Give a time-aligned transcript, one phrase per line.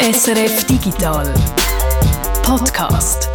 [0.00, 1.32] SRF Digital
[2.42, 3.30] Podcast.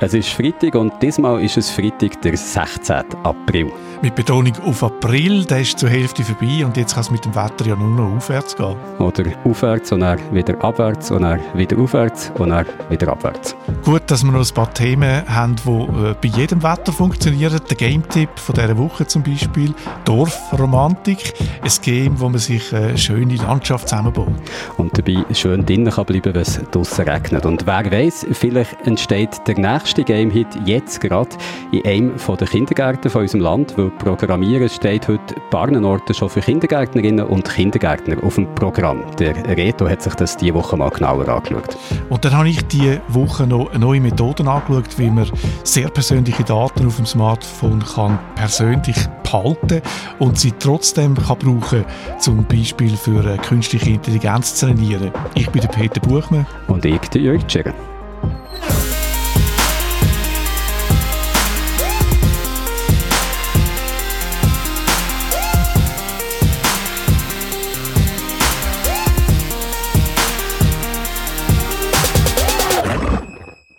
[0.00, 3.04] Es ist Freitag und diesmal ist es Freitag, der 16.
[3.22, 3.70] April.
[4.00, 7.34] Mit Betonung auf April, der ist zur Hälfte vorbei und jetzt kann es mit dem
[7.34, 8.76] Wetter ja nur noch aufwärts gehen.
[8.98, 13.54] Oder aufwärts und dann wieder abwärts und dann wieder aufwärts und dann wieder abwärts.
[13.84, 17.60] Gut, dass wir noch ein paar Themen haben, die äh, bei jedem Wetter funktionieren.
[17.68, 21.34] Der Game-Tipp von dieser Woche zum Beispiel, Dorfromantik.
[21.62, 24.28] Ein Game, wo man sich eine schöne Landschaft zusammenbaut.
[24.76, 27.44] Und dabei schön drinnen kann bleiben, wenn es draussen regnet.
[27.46, 31.30] Und wer weiß, vielleicht entsteht der nächste Game-Hit jetzt gerade
[31.72, 37.26] in einem der Kindergärten von unserem Land, weil Programmieren steht heute Orten schon für Kindergärtnerinnen
[37.26, 39.02] und Kindergärtner auf dem Programm.
[39.18, 41.76] Der Reto hat sich das diese Woche mal genauer angeschaut.
[42.10, 45.30] Und dann habe ich diese Woche noch neue Methoden angeschaut, wie man
[45.64, 49.82] sehr persönliche Daten auf dem Smartphone kann persönlich behalten
[50.18, 51.84] und sie trotzdem kann brauchen
[52.18, 55.10] zum Beispiel für äh, künstliche Intelligenz zu trainieren.
[55.34, 56.46] Ich bin der Peter Buchmann.
[56.68, 57.74] Und ich, der Jörg Tschirren.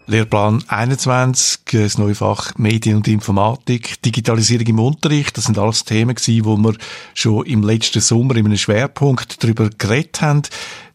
[0.09, 6.15] Lehrplan 21, das neue Fach Medien und Informatik, Digitalisierung im Unterricht, das sind alles Themen
[6.15, 6.75] gewesen, wo wir
[7.13, 10.43] schon im letzten Sommer in einem Schwerpunkt darüber geredet haben.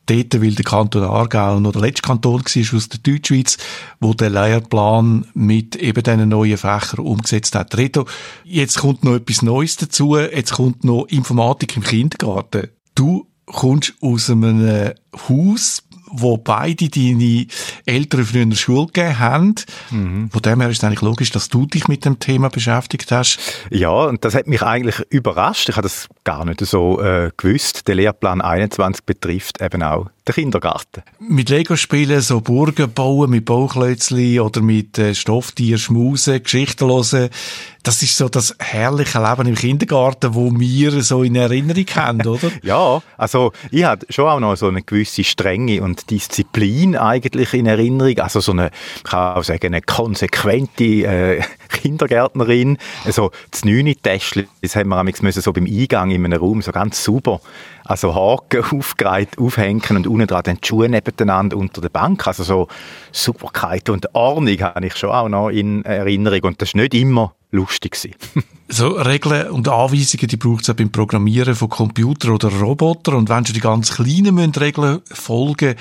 [0.06, 3.58] Dort, weil der Kanton Aargau noch der letzte Kanton war aus der Deutschschweiz,
[4.00, 7.76] wo der Lehrplan mit eben diesen neuen Fächern umgesetzt hat.
[7.76, 8.06] Reto,
[8.44, 10.16] jetzt kommt noch etwas Neues dazu.
[10.16, 12.68] Jetzt kommt noch Informatik im Kindergarten.
[12.94, 14.92] Du kommst aus einem
[15.28, 17.46] Haus, wo beide deine
[17.86, 19.54] Eltern früher in der Schule gegeben haben.
[19.90, 20.30] Mhm.
[20.30, 23.38] Von dem her ist es eigentlich logisch, dass du dich mit dem Thema beschäftigt hast.
[23.70, 25.68] Ja, und das hat mich eigentlich überrascht.
[25.68, 27.88] Ich habe das gar nicht so äh, gewusst.
[27.88, 31.02] Der Lehrplan 21 betrifft eben auch den Kindergarten.
[31.18, 37.28] Mit Lego spielen, so Burgen bauen mit Bauklötzli oder mit äh, Stofftier schmusen, Geschichten hören.
[37.82, 42.50] Das ist so das herrliche Leben im Kindergarten, wo wir so in Erinnerung haben, oder?
[42.62, 47.66] ja, also ich habe schon auch noch so eine gewisse Strenge und Disziplin eigentlich in
[47.66, 48.18] Erinnerung.
[48.20, 52.78] Also so eine, ich kann auch sagen, eine konsequente äh, Kindergärtnerin.
[53.04, 56.72] Also das neune Täschchen, das haben wir müssen so beim Eingang in einem Raum so
[56.72, 57.40] ganz super
[57.84, 62.26] also Haken aufgereiht, aufhängen und unten dran den Schuhe nebeneinander unter der Bank.
[62.26, 62.68] Also so
[63.12, 67.34] Sauberkeit und Ordnung habe ich schon auch noch in Erinnerung und das war nicht immer
[67.50, 67.96] lustig.
[68.68, 73.28] so Regeln und Anweisungen, die braucht es auch beim Programmieren von Computern oder Robotern und
[73.28, 75.74] wenn schon die ganz kleinen Regeln folgen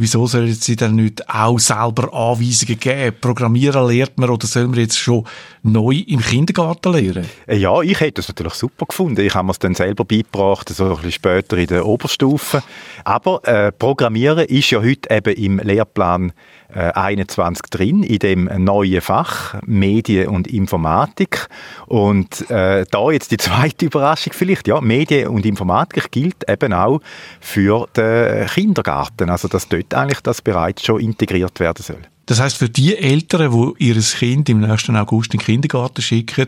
[0.00, 3.16] wieso sollen sie dann nicht auch selber Anweisungen geben?
[3.20, 5.24] Programmieren lernt man oder sollen wir jetzt schon
[5.62, 7.28] neu im Kindergarten lernen?
[7.46, 9.20] Äh, ja, ich hätte das natürlich super gefunden.
[9.20, 12.62] Ich habe mir es dann selber beigebracht, so ein bisschen später in der Oberstufe.
[13.04, 16.32] Aber äh, Programmieren ist ja heute eben im Lehrplan
[16.74, 21.48] 21 drin, in dem neuen Fach Medien und Informatik.
[21.86, 27.00] Und äh, da jetzt die zweite Überraschung vielleicht, ja, Medien und Informatik gilt eben auch
[27.40, 32.02] für den Kindergarten, also dass dort eigentlich das bereits schon integriert werden soll.
[32.30, 36.46] Das heißt, für die Eltern, die ihr Kind im nächsten August in den Kindergarten schicken,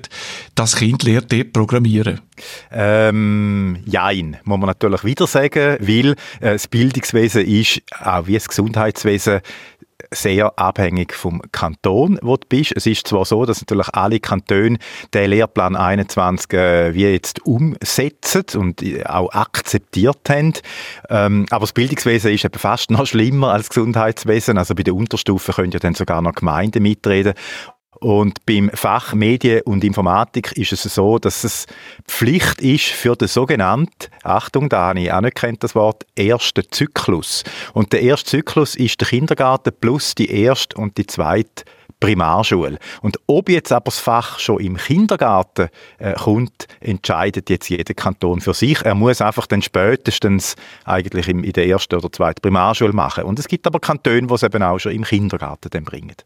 [0.55, 2.21] das Kind lernt dort Programmieren?
[2.71, 8.49] Ähm, jein, muss man natürlich wieder sagen, weil äh, das Bildungswesen ist, auch wie das
[8.49, 9.41] Gesundheitswesen,
[10.13, 12.73] sehr abhängig vom Kanton, wo du bist.
[12.77, 14.79] Es ist zwar so, dass natürlich alle Kantone
[15.15, 20.53] den Lehrplan 21 äh, wie jetzt umsetzen und auch akzeptiert haben,
[21.09, 24.59] ähm, aber das Bildungswesen ist eben fast noch schlimmer als das Gesundheitswesen.
[24.59, 27.35] Also bei der Unterstufe können ja dann sogar noch Gemeinden mitreden
[28.03, 31.67] und beim Fach Medien und Informatik ist es so, dass es
[32.07, 37.45] Pflicht ist für den sogenannten, Achtung Dani, auch nicht kennt das Wort, ersten Zyklus.
[37.73, 41.65] Und der erste Zyklus ist der Kindergarten plus die erste und die zweite
[42.01, 42.79] Primarschule.
[43.01, 48.41] Und ob jetzt aber das Fach schon im Kindergarten äh, kommt, entscheidet jetzt jeder Kanton
[48.41, 48.83] für sich.
[48.83, 53.23] Er muss einfach dann spätestens eigentlich im, in der ersten oder zweiten Primarschule machen.
[53.23, 56.17] Und es gibt aber Kantone, die es eben auch schon im Kindergarten dann bringen.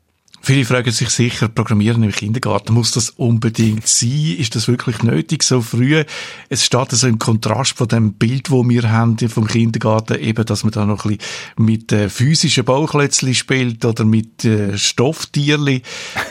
[0.43, 4.37] Viele fragen sich sicher, Programmieren im Kindergarten, muss das unbedingt sein?
[4.39, 6.05] Ist das wirklich nötig so früh?
[6.49, 10.63] Es steht also im Kontrast von dem Bild, wo wir haben vom Kindergarten, eben, dass
[10.63, 15.83] man da noch ein bisschen mit äh, physischen Bauklötzchen spielt oder mit äh, Stofftierli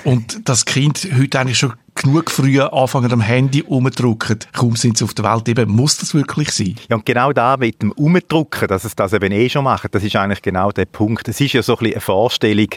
[0.04, 5.04] und das Kind heute eigentlich schon genug früh anfangen am Handy umdrucken, kaum sind sie
[5.06, 6.76] auf der Welt eben, muss das wirklich sein?
[6.90, 10.04] Ja, und genau da mit dem Umdrucken, dass es das eben eh schon macht, das
[10.04, 11.28] ist eigentlich genau der Punkt.
[11.28, 12.68] Es ist ja so ein bisschen eine Vorstellung,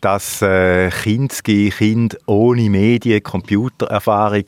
[0.00, 4.44] dass äh, Kindsgi, Kind ohne Medien, Computererfahrung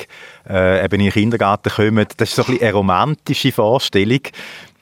[0.48, 2.06] äh, eben in den Kindergarten kommen.
[2.16, 4.20] Das ist so ein bisschen eine romantische Vorstellung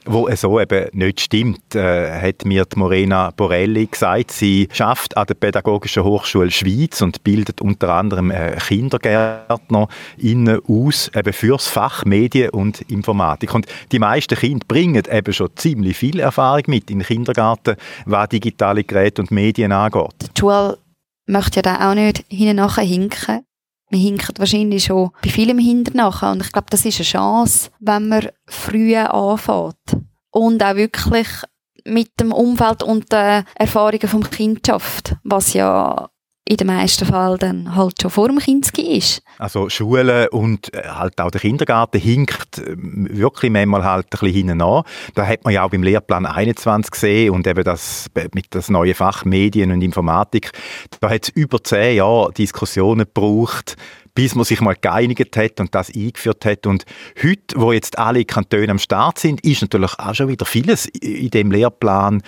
[0.09, 4.33] wo so eben nicht stimmt, äh, hat mir die Morena Borelli gesagt.
[4.33, 11.11] Sie schafft an der Pädagogischen Hochschule Schweiz und bildet unter anderem äh, Kindergärtner innen aus,
[11.15, 13.55] eben fürs Fach Medien und Informatik.
[13.55, 17.77] Und die meisten Kinder bringen eben schon ziemlich viel Erfahrung mit in den Kindergarten,
[18.07, 20.31] was digitale Geräte und Medien angeht.
[20.37, 20.79] Die Schule
[21.27, 23.45] möchte ja da auch nicht hinten nachher hinken
[23.91, 26.31] man hinkt wahrscheinlich schon bei vielem hinterher.
[26.31, 29.97] Und ich glaube, das ist eine Chance, wenn man früh anfängt.
[30.31, 31.29] Und auch wirklich
[31.85, 36.11] mit dem Umfeld und den Erfahrungen vom Kind schafft, was ja
[36.49, 39.23] in den meisten Fällen dann halt schon vor dem Kind ist.
[39.39, 44.33] Also Schule und äh, halt auch der Kindergarten hinkt ähm, wirklich manchmal halt ein bisschen
[44.33, 44.83] hinten an.
[45.15, 48.95] Da hat man ja auch beim Lehrplan 21 gesehen und eben das mit das neue
[48.95, 50.53] Fach Medien und Informatik.
[51.01, 53.77] Da hat es über zehn Jahre Diskussionen gebraucht,
[54.19, 56.67] bis man sich mal geeinigt hat und das eingeführt hat.
[56.67, 56.85] Und
[57.23, 61.31] heute, wo jetzt alle Kantone am Start sind, ist natürlich auch schon wieder vieles in
[61.31, 62.23] dem Lehrplan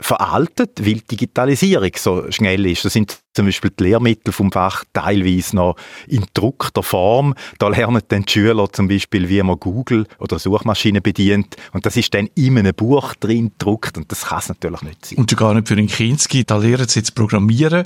[0.00, 2.86] veraltet, weil die Digitalisierung so schnell ist.
[2.86, 5.76] Das sind zum Beispiel die Lehrmittel vom Fach teilweise noch
[6.08, 7.34] in druckter Form.
[7.58, 11.56] Da lernen dann die Schüler zum Beispiel, wie man Google oder Suchmaschinen bedient.
[11.74, 15.04] Und das ist dann in einem Buch drin gedruckt und das kann es natürlich nicht
[15.04, 15.18] sein.
[15.18, 16.44] Und gar nicht für den Kinski.
[16.44, 17.84] Da lernen sie jetzt programmieren.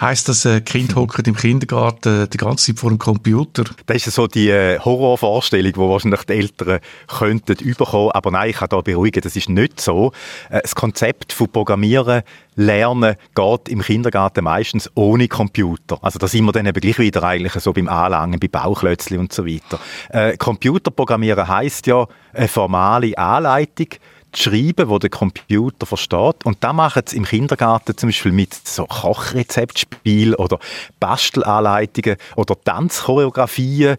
[0.00, 3.64] Heißt das, äh, Kind hocken im Kindergarten äh, die ganze Zeit vor dem Computer?
[3.86, 6.78] Das ist so die äh, Horrorvorstellung, die wahrscheinlich die Eltern
[7.08, 8.12] könnten überkommen.
[8.12, 10.12] Aber nein, ich kann da beruhigen, das ist nicht so.
[10.50, 12.22] Äh, das Konzept von Programmieren
[12.54, 15.98] Lernen geht im Kindergarten meistens ohne Computer.
[16.02, 19.32] Also da sind wir dann eben gleich wieder eigentlich so beim Anlangen, bei Bauchlötzli und
[19.32, 19.80] so weiter.
[20.10, 23.88] Äh, Computerprogrammieren heißt ja eine formale Anleitung,
[24.34, 26.44] schreiben, wo der Computer versteht.
[26.44, 30.58] Und da machen sie im Kindergarten zum Beispiel mit so Kochrezeptspielen oder
[31.00, 33.96] Bastelanleitungen oder Tanzchoreografien.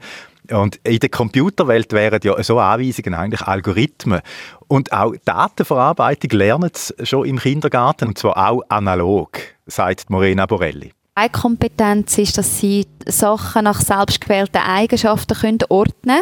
[0.52, 4.22] Und in der Computerwelt wären ja so Anweisungen eigentlich Algorithmen.
[4.68, 10.92] Und auch Datenverarbeitung lernen sie schon im Kindergarten, und zwar auch analog, sagt Morena Borelli.
[11.20, 16.22] Eine Kompetenz ist, dass sie Sachen nach selbstgewählten Eigenschaften ordnen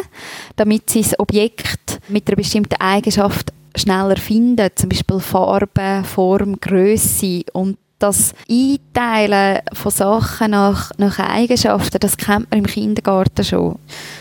[0.56, 7.42] damit sie das Objekt mit einer bestimmten Eigenschaft schneller finden, zum Beispiel Farbe, Form, Größe
[7.52, 13.78] und das Einteilen von Sachen nach, nach Eigenschaften, das kennt man im Kindergarten schon.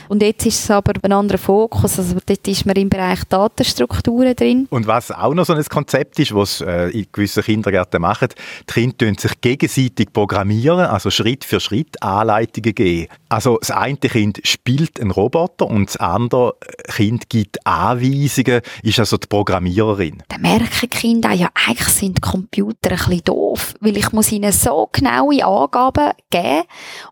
[0.07, 1.99] Und jetzt ist es aber ein anderer Fokus.
[1.99, 4.67] Also dort ist man im Bereich Datenstrukturen drin.
[4.69, 8.29] Und was auch noch so ein Konzept ist, was äh, in gewissen Kindergärten machen,
[8.69, 13.07] die Kinder sich gegenseitig programmieren, also Schritt für Schritt Anleitungen geben.
[13.29, 16.55] Also das eine Kind spielt einen Roboter und das andere
[16.87, 20.23] Kind gibt Anweisungen, ist also die Programmiererin.
[20.29, 24.89] Da merken Kinder ja, eigentlich sind Computer ein bisschen doof, weil ich muss ihnen so
[24.91, 26.63] genaue Angaben geben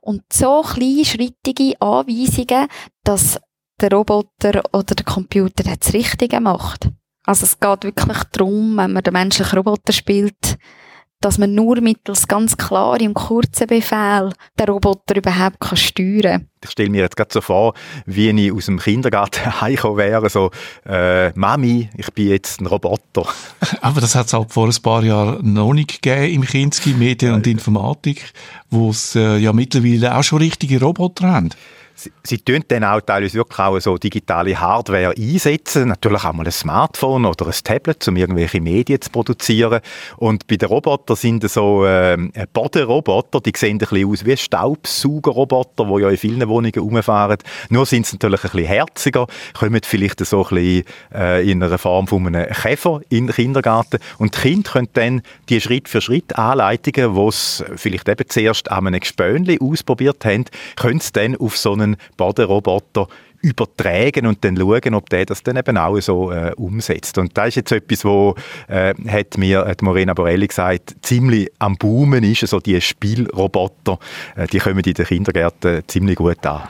[0.01, 2.67] und so kleinschrittige Anweisungen,
[3.03, 3.39] dass
[3.81, 6.89] der Roboter oder der Computer das Richtige macht.
[7.25, 10.57] Also es geht wirklich darum, wenn man den menschlichen Roboter spielt,
[11.21, 16.49] dass man nur mittels ganz klaren und kurzen Befehl den Roboter überhaupt kann steuern kann.
[16.63, 17.73] Ich stelle mir jetzt gerade so vor,
[18.05, 20.51] wie ich aus dem Kindergarten heimgekommen wäre, so,
[20.85, 23.27] äh, Mami, ich bin jetzt ein Roboter.
[23.81, 27.33] Aber das hat es halt vor ein paar Jahren noch nicht gegeben im Kinski, Medien
[27.33, 28.31] und Informatik,
[28.69, 31.49] wo es äh, ja mittlerweile auch schon richtige Roboter haben.
[31.95, 36.51] Sie, tun dann auch teilweise wirklich auch so digitale Hardware einsetzen, natürlich auch mal ein
[36.51, 39.79] Smartphone oder ein Tablet, um irgendwelche Medien zu produzieren.
[40.17, 42.17] Und bei den Robotern sind so äh,
[42.51, 47.37] Bodenroboter, die sehen ein bisschen aus wie Staubsaugerroboter, die ja in vielen Wohnungen rumfahren.
[47.69, 49.27] Nur sind sie natürlich ein bisschen herziger,
[49.57, 53.99] kommen vielleicht so ein bisschen äh, in einer Form von einem Käfer in den Kindergarten.
[54.17, 58.69] Und die Kinder können dann die Schritt für Schritt Anleitungen, die sie vielleicht eben zuerst
[58.69, 60.43] an einem Gespönli ausprobiert haben,
[60.75, 63.07] können sie dann auf so einen einen Bodenroboter
[63.41, 67.17] übertragen und dann schauen, ob der das dann eben auch so äh, umsetzt.
[67.17, 68.35] Und das ist jetzt etwas, wo
[68.67, 73.99] äh, hat mir hat Morena Borelli gesagt, ziemlich am Boomen ist, so also die Spielroboter,
[74.35, 76.63] äh, die kommen in den Kindergärten ziemlich gut an.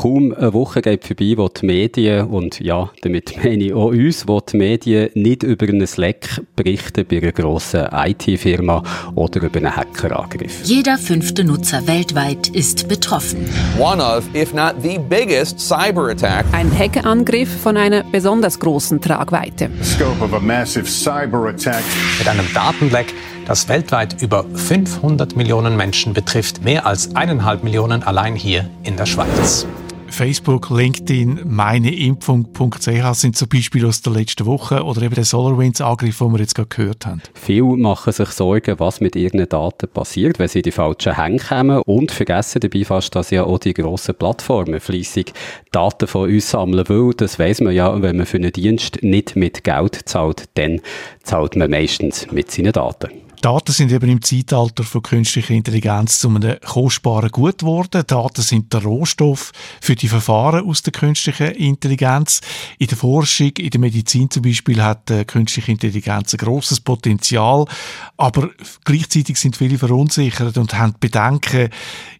[0.00, 4.28] Kaum eine Woche geht vorbei, wo die Medien, und ja, damit meine ich auch uns,
[4.28, 8.84] wo die Medien nicht über einen Slack berichten bei einer grossen IT-Firma
[9.16, 10.60] oder über einen Hackerangriff.
[10.62, 13.44] Jeder fünfte Nutzer weltweit ist betroffen.
[13.76, 16.46] One of, if not the biggest cyber attack.
[16.52, 19.68] Ein Hackerangriff von einer besonders großen Tragweite.
[19.82, 21.82] Scope of a massive cyber attack.
[22.20, 23.12] Mit einem Datenleck
[23.48, 29.06] das weltweit über 500 Millionen Menschen betrifft, mehr als eineinhalb Millionen allein hier in der
[29.06, 29.66] Schweiz.
[30.10, 36.32] Facebook, LinkedIn, meineimpfung.ch sind zum Beispiel aus der letzten Woche oder eben der SolarWinds-Angriff, den
[36.32, 37.22] wir jetzt gerade gehört haben.
[37.34, 41.44] Viele machen sich Sorgen, was mit ihren Daten passiert, wenn sie in die falschen Hände
[41.44, 45.32] kommen und vergessen dabei fast, dass ja auch die grossen Plattformen fleissig
[45.72, 49.36] Daten von uns sammeln, weil das weiss man ja, wenn man für einen Dienst nicht
[49.36, 50.80] mit Geld zahlt, dann
[51.22, 53.27] zahlt man meistens mit seinen Daten.
[53.40, 58.02] Daten sind eben im Zeitalter von künstlicher Intelligenz zu einem kostbaren Gut geworden.
[58.04, 62.40] Daten sind der Rohstoff für die Verfahren aus der künstlichen Intelligenz.
[62.78, 67.66] In der Forschung, in der Medizin zum Beispiel hat äh, künstliche Intelligenz ein grosses Potenzial,
[68.16, 68.50] aber
[68.84, 71.70] gleichzeitig sind viele verunsichert und haben Bedenken,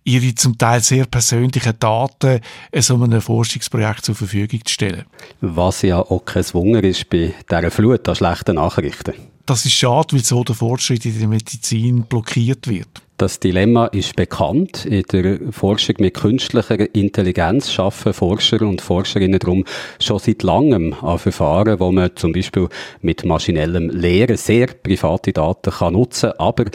[0.05, 2.41] ihre zum Teil sehr persönlichen Daten
[2.77, 5.05] so einem Forschungsprojekt zur Verfügung zu stellen.
[5.41, 9.15] Was ja auch kein Wunder ist bei dieser Flut an schlechten Nachrichten.
[9.49, 13.01] Das ist schade, weil so der Fortschritt in der Medizin blockiert wird.
[13.19, 14.87] Das Dilemma ist bekannt.
[14.87, 19.65] In der Forschung mit künstlicher Intelligenz schaffen Forscher und Forscherinnen darum
[19.99, 22.69] schon seit langem an Verfahren, wo man zum Beispiel
[23.01, 26.67] mit maschinellem Lehren sehr private Daten kann nutzen kann, aber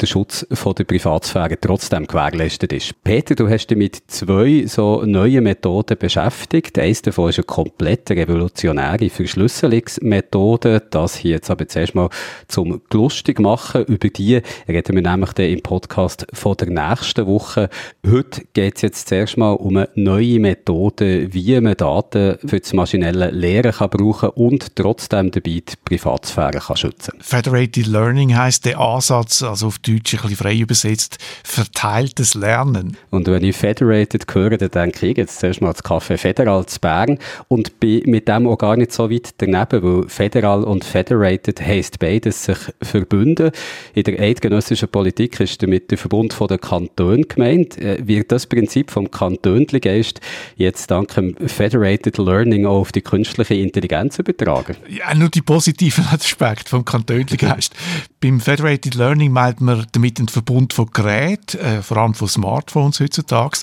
[0.00, 3.00] der Schutz von der Privatsphäre trotzdem gewährleistet ist.
[3.04, 6.80] Peter, du hast dich mit zwei so neuen Methoden beschäftigt.
[6.80, 10.82] Eines davon ist eine komplett revolutionäre Verschlüsselungsmethode.
[10.90, 12.10] Das hier jetzt aber zuerst mal
[12.48, 13.84] zum lustig machen.
[13.84, 17.68] Über die reden wir nämlich dann im Podcast Podcast von der nächsten Woche.
[18.06, 22.72] Heute geht es jetzt zuerst mal um eine neue Methode, wie man Daten für das
[22.72, 28.80] maschinelle Lehren kann brauchen und trotzdem dabei die Privatsphäre kann schützen Federated Learning heißt der
[28.80, 32.96] Ansatz, also auf Deutsch ein bisschen frei übersetzt, verteiltes Lernen.
[33.10, 36.80] Und wenn ich Federated höre, dann denke ich jetzt zuerst mal das Café Federal zu
[36.80, 37.18] Bern
[37.48, 41.98] und bin mit dem auch gar nicht so weit daneben, weil Federal und Federated heisst
[41.98, 43.50] beides sich verbünden.
[43.92, 47.78] In der eidgenössischen Politik ist damit mit dem Verbund der Kantone gemeint.
[47.78, 50.20] Äh, wird das Prinzip vom Kantönli-Geist
[50.56, 54.76] jetzt dank dem Federated Learning auch auf die künstliche Intelligenz übertragen?
[54.88, 57.74] Ja, nur die positiven Aspekte vom Kantönli-Geist.
[58.20, 63.00] Beim Federated Learning meint man damit einen Verbund von Geräten, äh, vor allem von Smartphones
[63.00, 63.60] heutzutage.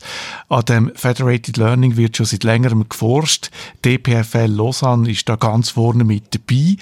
[0.50, 3.50] An dem Federated Learning wird schon seit längerem geforscht.
[3.86, 6.76] DPFL Lausanne ist da ganz vorne mit dabei.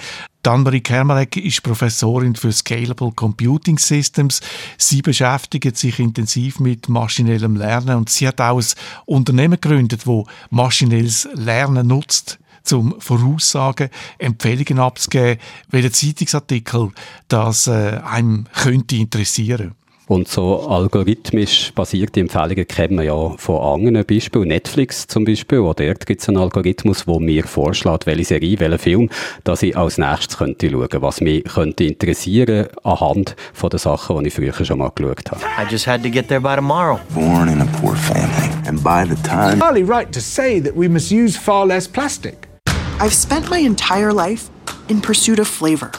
[0.47, 4.41] Anne-Marie Kermarek ist Professorin für Scalable Computing Systems.
[4.77, 8.65] Sie beschäftigt sich intensiv mit maschinellem Lernen und sie hat auch ein
[9.05, 15.39] Unternehmen gegründet, wo maschinelles Lernen nutzt zum Voraussagen, Empfehlungen abzugeben,
[15.69, 16.91] welcher Zeitungsartikel
[17.27, 19.75] das äh, einem könnte interessieren.
[20.09, 24.47] Und so algorithmisch basierte Empfehlungen kennen wir ja von anderen Beispielen.
[24.47, 28.79] Netflix zum Beispiel, auch dort gibt es einen Algorithmus, der mir vorschlägt, welche Serie, welchen
[28.79, 29.09] Film,
[29.43, 34.29] dass ich als nächstes könnte schauen, was mich könnte interessieren anhand von den Sachen, die
[34.29, 35.41] ich früher schon mal geschaut habe.
[35.41, 37.01] I just had to get there by tomorrow.
[37.13, 39.61] Born in a poor family, and by the time...
[39.61, 42.47] It's right to say that we must use far less plastic.
[43.01, 44.49] I've spent my entire life
[44.87, 45.91] in pursuit of flavor.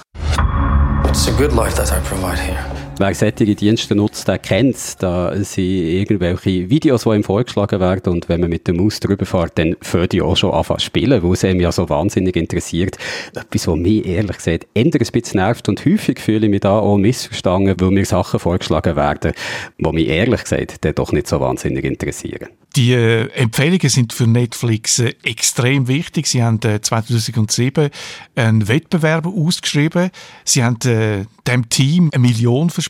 [1.05, 2.78] It's a good life that I provide here.
[3.01, 4.97] Wer solche Dienste nutzt, der kennt es.
[4.97, 9.25] Da sind irgendwelche Videos, die ihm vorgeschlagen werden und wenn man mit der Maus drüber
[9.25, 12.99] fährt, dann fährt die auch schon anfangen spielen, weil es ihm ja so wahnsinnig interessiert.
[13.37, 16.77] Etwas, was mich ehrlich gesagt eher ein bisschen nervt und häufig fühle ich mich da
[16.77, 19.33] auch missverstanden, weil mir Sachen vorgeschlagen werden,
[19.79, 22.49] die mich ehrlich gesagt dann doch nicht so wahnsinnig interessieren.
[22.77, 26.27] Die äh, Empfehlungen sind für Netflix äh, extrem wichtig.
[26.27, 27.89] Sie haben äh, 2007
[28.35, 30.11] einen Wettbewerb ausgeschrieben.
[30.45, 32.88] Sie haben äh, dem Team eine Million versprochen,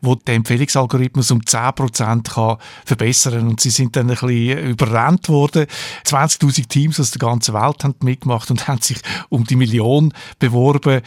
[0.00, 5.66] wo der Empfehlungsalgorithmus um 10% kann verbessern Und sie sind dann ein bisschen überrannt worden.
[6.06, 8.98] 20.000 Teams aus der ganzen Welt haben mitgemacht und haben sich
[9.28, 11.02] um die Million beworben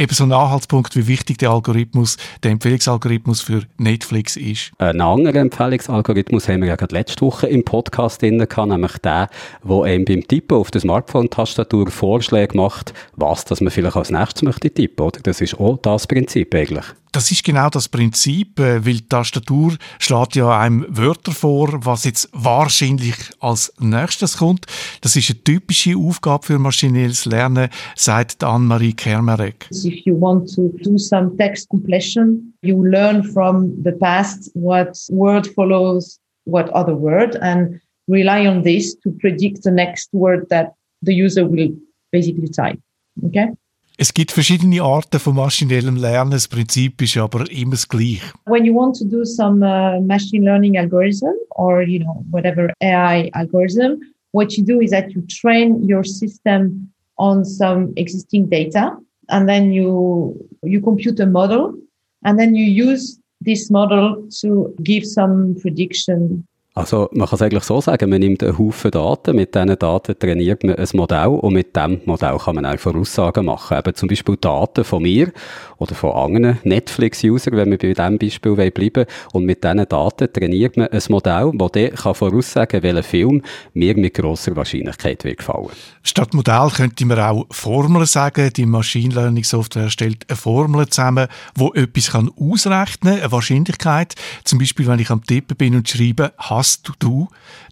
[0.00, 4.72] eben so ein Anhaltspunkt, wie wichtig der Algorithmus, der Empfehlungsalgorithmus für Netflix ist.
[4.78, 9.28] Ein anderer Empfehlungsalgorithmus haben wir ja gerade letzte Woche im Podcast drin gehabt, nämlich der,
[9.62, 14.42] der einem beim Tippen auf der Smartphone-Tastatur Vorschläge macht, was dass man vielleicht als nächstes
[14.42, 15.20] möchte tippen, oder?
[15.22, 16.86] Das ist auch das Prinzip eigentlich.
[17.12, 22.04] Das ist genau das Prinzip, äh, weil die Tastatur schlägt ja einem Wörter vor, was
[22.04, 24.66] jetzt wahrscheinlich als nächstes kommt.
[25.00, 29.68] Das ist eine typische Aufgabe für maschinelles Lernen, sagt Anne-Marie Kermarek.
[29.72, 35.46] If you want to do some text completion, you learn from the past what word
[35.48, 41.12] follows what other word and rely on this to predict the next word that the
[41.12, 41.70] user will
[42.12, 42.78] basically type.
[43.26, 43.48] Okay?
[44.02, 46.30] Es gibt verschiedene Arten von maschinellem Lernen.
[46.30, 48.22] Das Prinzip ist aber immer das gleiche.
[48.46, 53.28] When you want to do some uh, machine learning algorithm or you know whatever AI
[53.34, 54.00] algorithm,
[54.32, 58.96] what you do is that you train your system on some existing data,
[59.28, 61.74] and then you you compute a model,
[62.24, 66.42] and then you use this model to give some prediction
[66.80, 70.18] Also man kann es eigentlich so sagen, man nimmt einen Haufen Daten, mit diesen Daten
[70.18, 73.76] trainiert man ein Modell und mit diesem Modell kann man auch Voraussagen machen.
[73.76, 75.30] Eben zum Beispiel Daten von mir
[75.76, 79.06] oder von anderen Netflix-Usern, wenn wir bei diesem Beispiel bleiben wollen.
[79.34, 83.42] Und mit diesen Daten trainiert man ein Modell, das dann kann voraussagen welcher Film
[83.74, 85.68] mir mit grosser Wahrscheinlichkeit wird gefallen.
[86.02, 88.50] Statt Modell könnte man auch Formeln sagen.
[88.56, 94.14] Die Machine Learning Software stellt eine Formel zusammen, wo etwas kann ausrechnen kann, eine Wahrscheinlichkeit.
[94.44, 96.32] Zum Beispiel, wenn ich am Tippen bin und schreibe,
[96.70, 97.28] hast du,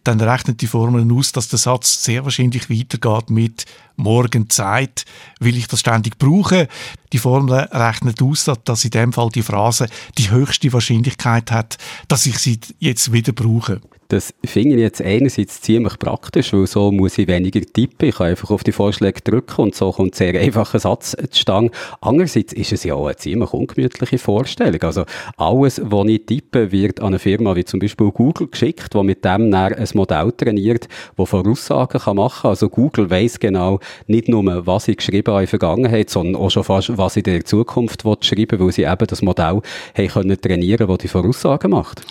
[0.08, 5.04] dann rechnet die Formel aus, dass der Satz sehr wahrscheinlich weitergeht mit morgen Zeit,
[5.38, 6.66] will ich das ständig brauchen.
[7.12, 9.86] Die Formel rechnet aus, dass in dem Fall die Phrase
[10.16, 11.76] die höchste Wahrscheinlichkeit hat,
[12.08, 13.82] dass ich sie jetzt wieder brauche.
[14.10, 18.08] Das finde ich jetzt einerseits ziemlich praktisch, weil so muss ich weniger tippen.
[18.08, 21.72] Ich kann einfach auf die Vorschläge drücken und so kommt sehr einfacher Satz zustande.
[22.00, 24.80] Andererseits ist es ja auch eine ziemlich ungemütliche Vorstellung.
[24.80, 25.04] Also
[25.36, 29.26] alles, was ich tippe, wird an eine Firma wie zum Beispiel Google geschickt, die mit
[29.26, 32.50] dem dann ein Modell trainiert, das Voraussagen kann machen kann.
[32.50, 36.50] Also Google weiß genau nicht nur, was ich geschrieben habe in der Vergangenheit, sondern auch
[36.50, 39.60] schon fast, was ich in der Zukunft schreiben will, weil sie eben das Modell
[39.96, 42.02] haben können trainieren, das die Voraussagen macht.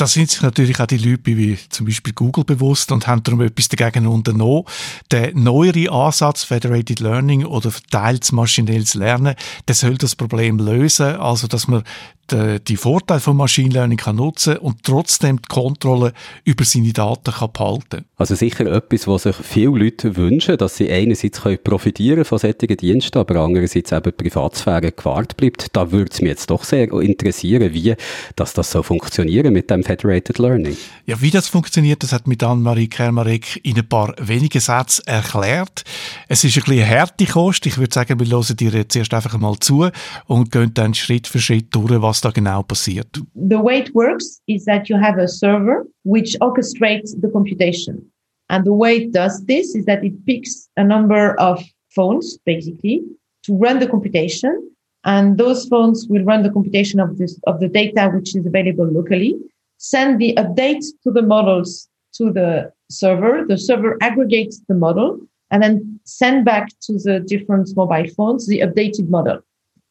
[0.00, 3.42] Da sind sich natürlich auch die Leute wie zum Beispiel Google bewusst und haben darum
[3.42, 4.64] etwas dagegen unternommen.
[5.10, 9.34] Der neuere Ansatz Federated Learning oder verteiltes maschinelles Lernen,
[9.68, 11.82] der soll das Problem lösen, also dass man
[12.30, 16.12] die, die Vorteile von Machine Learning kann nutzen und trotzdem die Kontrolle
[16.44, 18.04] über seine Daten kann behalten.
[18.16, 22.76] Also sicher etwas, was sich viele Leute wünschen, dass sie einerseits können profitieren von solchen
[22.76, 25.74] Diensten, aber andererseits eben die Privatsphäre gewahrt bleibt.
[25.74, 27.94] Da würde es mich jetzt doch sehr interessieren, wie
[28.36, 30.76] dass das so funktionieren mit dem Federated Learning.
[31.06, 35.84] Ja, wie das funktioniert, das hat mit Anne-Marie Kermarek in ein paar wenigen Sätzen erklärt.
[36.28, 37.66] Es ist ein bisschen eine harte Kost.
[37.66, 39.88] Ich würde sagen, wir hören dir zuerst einfach mal zu
[40.26, 43.20] und gehen dann Schritt für Schritt durch, was passiert.
[43.34, 48.04] The way it works is that you have a server which orchestrates the computation.
[48.48, 51.62] And the way it does this is that it picks a number of
[51.94, 53.02] phones, basically,
[53.44, 54.70] to run the computation.
[55.04, 58.86] And those phones will run the computation of this, of the data which is available
[58.86, 59.34] locally,
[59.78, 63.44] send the updates to the models to the server.
[63.48, 65.18] The server aggregates the model
[65.50, 69.40] and then send back to the different mobile phones the updated model.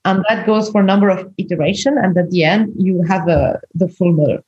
[0.04, 1.98] And that goes for a number of iteration.
[1.98, 4.40] And at the end, you have a, the full model.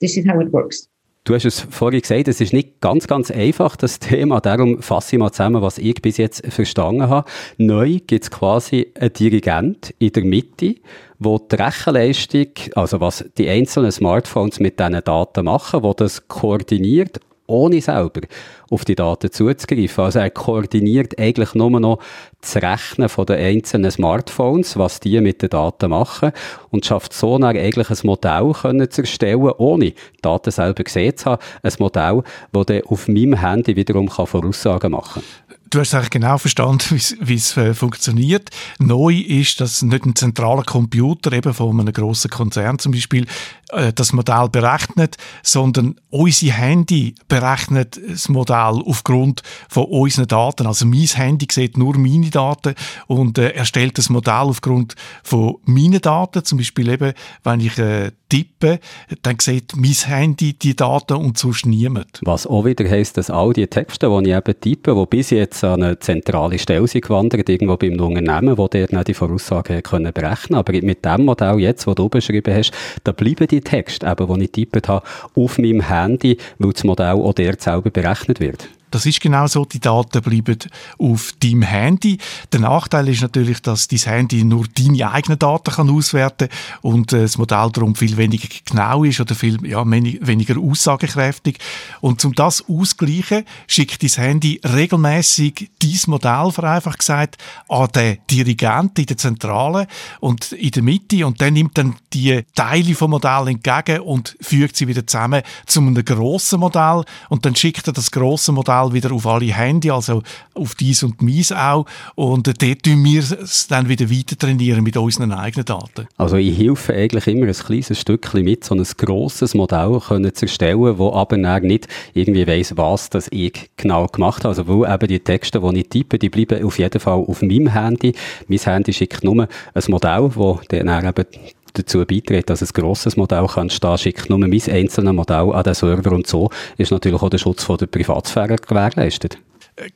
[0.00, 0.88] This is how it works.
[1.24, 4.40] Du hast es vorhin gesagt, es ist nicht ganz, ganz einfach, das Thema.
[4.40, 7.28] Darum fasse ich mal zusammen, was ich bis jetzt verstanden habe.
[7.58, 10.76] Neu gibt es quasi einen Dirigent in der Mitte,
[11.18, 17.20] wo die Rechenleistung, also was die einzelnen Smartphones mit diesen Daten machen, wo das koordiniert
[17.46, 18.22] ohne selber
[18.70, 20.04] auf die Daten zuzugreifen.
[20.04, 21.98] Also er koordiniert eigentlich nur noch
[22.40, 26.32] das Rechnen von den einzelnen Smartphones, was die mit den Daten machen
[26.70, 31.16] und schafft so dann eigentlich ein Modell können zu erstellen, ohne die Daten selber gesehen
[31.16, 31.42] zu haben.
[31.62, 35.39] Ein Modell, das dann auf meinem Handy wiederum Voraussagen machen kann.
[35.70, 38.50] Du hast eigentlich genau verstanden, wie es äh, funktioniert.
[38.80, 43.26] Neu ist, dass nicht ein zentraler Computer eben von einem grossen Konzern zum Beispiel
[43.68, 50.66] äh, das Modell berechnet, sondern unser Handy berechnet das Modell aufgrund von unseren Daten.
[50.66, 52.74] Also mein Handy sieht nur meine Daten
[53.06, 56.44] und äh, erstellt das Modell aufgrund von meinen Daten.
[56.44, 57.12] Zum Beispiel eben,
[57.44, 58.78] wenn ich äh, tippe,
[59.22, 62.20] dann sieht mein Handy die Daten und sonst niemand.
[62.24, 65.62] Was auch wieder heisst, dass all die Texte, die ich eben tippe, die bis jetzt
[65.62, 70.58] an eine zentrale Stelle sind gewandert, irgendwo beim Unternehmen, wo der die Voraussagen können berechnen
[70.58, 72.72] Aber mit dem Modell jetzt, das du beschrieben hast,
[73.04, 77.16] da bleiben die Texte, eben, die ich getippt habe, auf meinem Handy, weil das Modell
[77.16, 78.68] auch der selber berechnet wird.
[78.90, 80.58] Das ist genau so, die Daten bleiben
[80.98, 82.18] auf deinem Handy.
[82.52, 86.48] Der Nachteil ist natürlich, dass dein Handy nur deine eigenen Daten kann auswerten
[86.82, 91.58] und äh, das Modell darum viel weniger genau ist oder viel ja, weniger aussagekräftig.
[92.00, 97.36] Und um das auszugleichen, schickt dein Handy regelmäßig dein Modell, vereinfacht gesagt,
[97.68, 99.86] an den Dirigenten in der Zentrale
[100.20, 104.76] und in der Mitte und der nimmt dann die Teile vom Modell entgegen und fügt
[104.76, 108.92] sie wieder zusammen zu einem grossen Modell und dann schickt er das grosse Modell Modell
[108.92, 110.22] wieder auf alle Handy, also
[110.54, 111.86] auf dies und meins auch.
[112.14, 116.08] Und äh, dort tun wir es dann wieder weiter trainieren mit unseren eigenen Daten.
[116.16, 120.46] Also ich helfe eigentlich immer ein kleines Stückchen mit, so ein grosses Modell können zu
[120.46, 124.48] erstellen, wo aber nicht irgendwie weiss, was das ich genau gemacht habe.
[124.48, 127.68] Also weil eben die Texte, die ich tippe, die bleiben auf jeden Fall auf meinem
[127.68, 128.14] Handy.
[128.48, 131.24] Mein Handy schickt nur ein Modell, wo dann eben
[131.72, 135.74] dazu beiträgt, dass ein grosses Modell kann stehen, schickt nur mein einzelnes Modell an den
[135.74, 139.38] Server und so ist natürlich auch der Schutz von der Privatsphäre gewährleistet.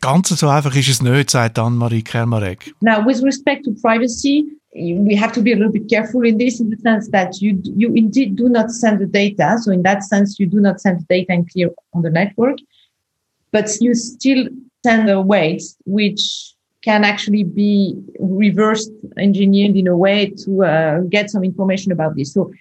[0.01, 2.75] Ganz so einfach ist es nicht, sagt Anne-Marie Kermarek.
[2.81, 6.61] Now, with respect to privacy, we have to be a little bit careful in this
[6.61, 9.59] in the sense that you you indeed do not send the data.
[9.59, 12.59] So in that sense, you do not send the data and clear on the network,
[13.53, 14.49] but you still
[14.85, 16.54] send the weights which
[16.85, 22.33] can actually be reversed engineered in a way to uh, get some information about this.
[22.33, 22.53] So,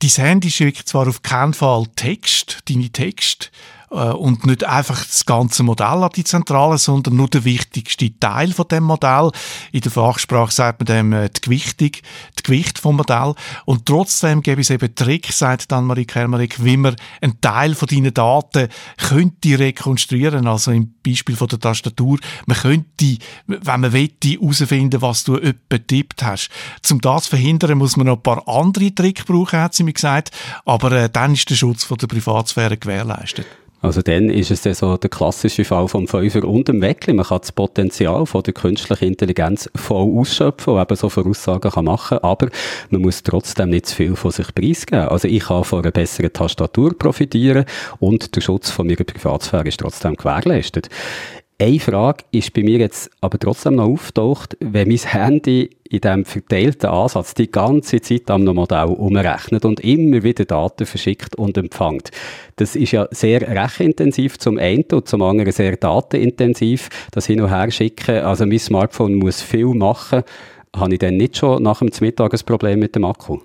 [0.00, 3.50] Dein Handy schickt zwar auf keinen Fall Text, deine Text,
[3.92, 8.66] und nicht einfach das ganze Modell an die Zentrale, sondern nur der wichtigste Teil von
[8.68, 9.30] dem Modell.
[9.70, 11.90] In der Fachsprache sagt man dem äh, die Gewichtung,
[12.38, 13.34] die Gewicht vom Modell.
[13.66, 17.86] Und trotzdem gäbe es eben Trick, sagt dann Marie Kermerik, wie man einen Teil von
[17.86, 20.46] deinen Daten könnte rekonstruieren.
[20.46, 22.18] Also im Beispiel von der Tastatur.
[22.46, 26.48] Man könnte, wenn man wette, herausfinden, was du etwa tippt hast.
[26.80, 30.30] Zum das verhindern, muss man noch ein paar andere Tricks brauchen, hat sie mir gesagt.
[30.64, 33.46] Aber äh, dann ist der Schutz von der Privatsphäre gewährleistet.
[33.82, 37.12] Also dann ist es dann so der klassische Fall vom Fünfer und dem Weckli.
[37.12, 41.84] Man kann das Potenzial von der künstlichen Intelligenz voll ausschöpfen und eben so Voraussagen kann
[41.84, 42.48] machen, aber
[42.90, 45.08] man muss trotzdem nicht zu viel von sich preisgeben.
[45.08, 47.64] Also ich kann von einer besseren Tastatur profitieren
[47.98, 50.88] und der Schutz von meiner Privatsphäre ist trotzdem gewährleistet.
[51.62, 56.24] Eine Frage ist bei mir jetzt aber trotzdem noch auftaucht, wenn mein Handy in diesem
[56.24, 62.10] verteilten Ansatz die ganze Zeit am Modell umrechnet und immer wieder Daten verschickt und empfängt.
[62.56, 67.50] Das ist ja sehr rechenintensiv zum einen und zum anderen sehr datenintensiv, das hin und
[67.50, 68.24] her schicken.
[68.24, 70.24] Also mein Smartphone muss viel machen.
[70.74, 73.38] Habe ich denn nicht schon nach dem Mittag ein Problem mit dem Akku?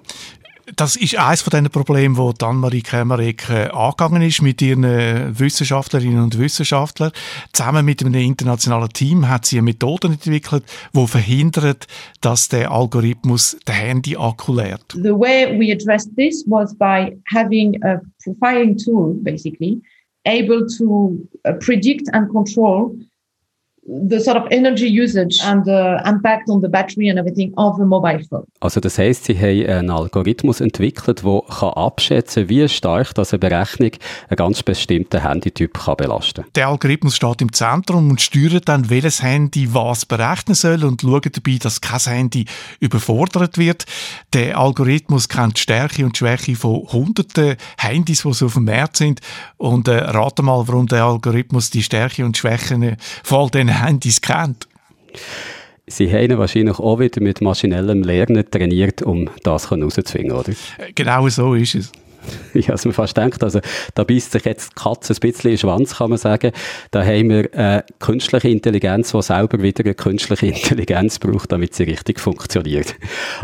[0.76, 5.32] Das ist eines von den Problemen, wo Anne-Marie Kämmerek äh, angegangen ist mit ihren äh,
[5.38, 7.12] Wissenschaftlerinnen und Wissenschaftlern.
[7.54, 11.88] Zusammen mit einem internationalen Team hat sie eine Methode entwickelt, die verhindert,
[12.22, 14.92] dass der Algorithmus den Handy-Akku leert.
[14.92, 19.82] The way we addressed this was by having a profiling tool, basically,
[20.26, 22.94] able to uh, predict and control
[23.88, 27.86] the sort of energy usage and the impact on the battery and everything of the
[27.86, 28.46] mobile phone.
[28.60, 33.40] Also das heißt, sie haben einen Algorithmus entwickelt, der kann abschätzen, wie stark das eine
[33.40, 33.92] Berechnung
[34.28, 36.44] einen ganz bestimmten Handytyp kann belasten.
[36.56, 41.26] Der Algorithmus steht im Zentrum und steuert dann, welches Handy was berechnen soll und schaut
[41.26, 42.46] dabei, dass kein Handy
[42.82, 43.86] überfordert wird.
[44.34, 48.98] Der Algorithmus kennt die Stärke und Schwäche von hunderten Handys, die so auf dem Markt
[48.98, 49.22] sind
[49.56, 54.22] und äh, rate mal, warum der Algorithmus die Stärke und Schwächen von all diesen Handys
[54.22, 54.68] kennt.
[55.88, 60.54] Sie haben wahrscheinlich auch wieder mit maschinellem Lernen trainiert, um das herauszufinden, oder?
[60.96, 61.92] Genau so ist es.
[62.54, 63.60] Ja, also man fast denkt, also
[63.94, 66.52] da beißt sich jetzt die Katze ein bisschen in den Schwanz, kann man sagen.
[66.92, 71.84] Da haben wir eine künstliche Intelligenz, die selber wieder eine künstliche Intelligenz braucht, damit sie
[71.84, 72.96] richtig funktioniert.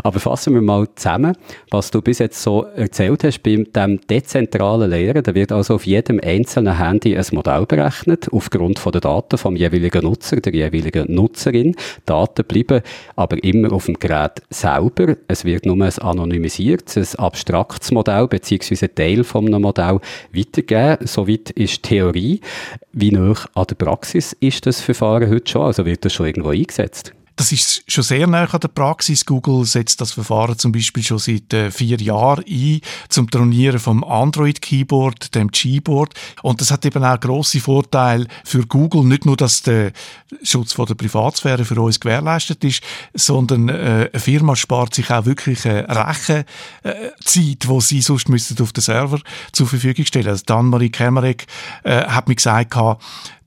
[0.02, 1.36] Aber fassen wir mal zusammen,
[1.70, 5.86] was du bis jetzt so erzählt hast, bei dem dezentralen Lehren, da wird also auf
[5.86, 11.12] jedem einzelnen Handy ein Modell berechnet, aufgrund von den Daten vom jeweiligen Nutzer, der jeweiligen
[11.14, 11.76] Nutzerin.
[12.06, 12.82] Daten bleiben
[13.16, 15.16] aber immer auf dem Gerät selber.
[15.28, 20.00] Es wird nur ein anonymisiertes, ein abstraktes Modell, beziehungsweise beziehungsweise Teil von einem Modell
[20.32, 21.06] weitergeben.
[21.06, 22.40] Soweit ist Theorie.
[22.92, 25.62] Wie nah an der Praxis ist das Verfahren heute schon?
[25.62, 27.14] Also wird das schon irgendwo eingesetzt?
[27.36, 29.26] Das ist schon sehr nah an der Praxis.
[29.26, 34.04] Google setzt das Verfahren zum Beispiel schon seit äh, vier Jahren ein zum Trainieren vom
[34.04, 36.14] Android-Keyboard, dem Gboard.
[36.42, 39.04] Und das hat eben auch grosse Vorteile für Google.
[39.04, 39.92] Nicht nur, dass der
[40.44, 42.82] Schutz von der Privatsphäre für uns gewährleistet ist,
[43.14, 46.46] sondern äh, eine Firma spart sich auch wirklich eine Rechenzeit,
[46.84, 49.18] äh, wo sie sonst müssten auf den Server
[49.50, 50.28] zur Verfügung stellen.
[50.28, 51.46] Also Dan-Marie Kemerek
[51.82, 52.76] äh, hat mir gesagt,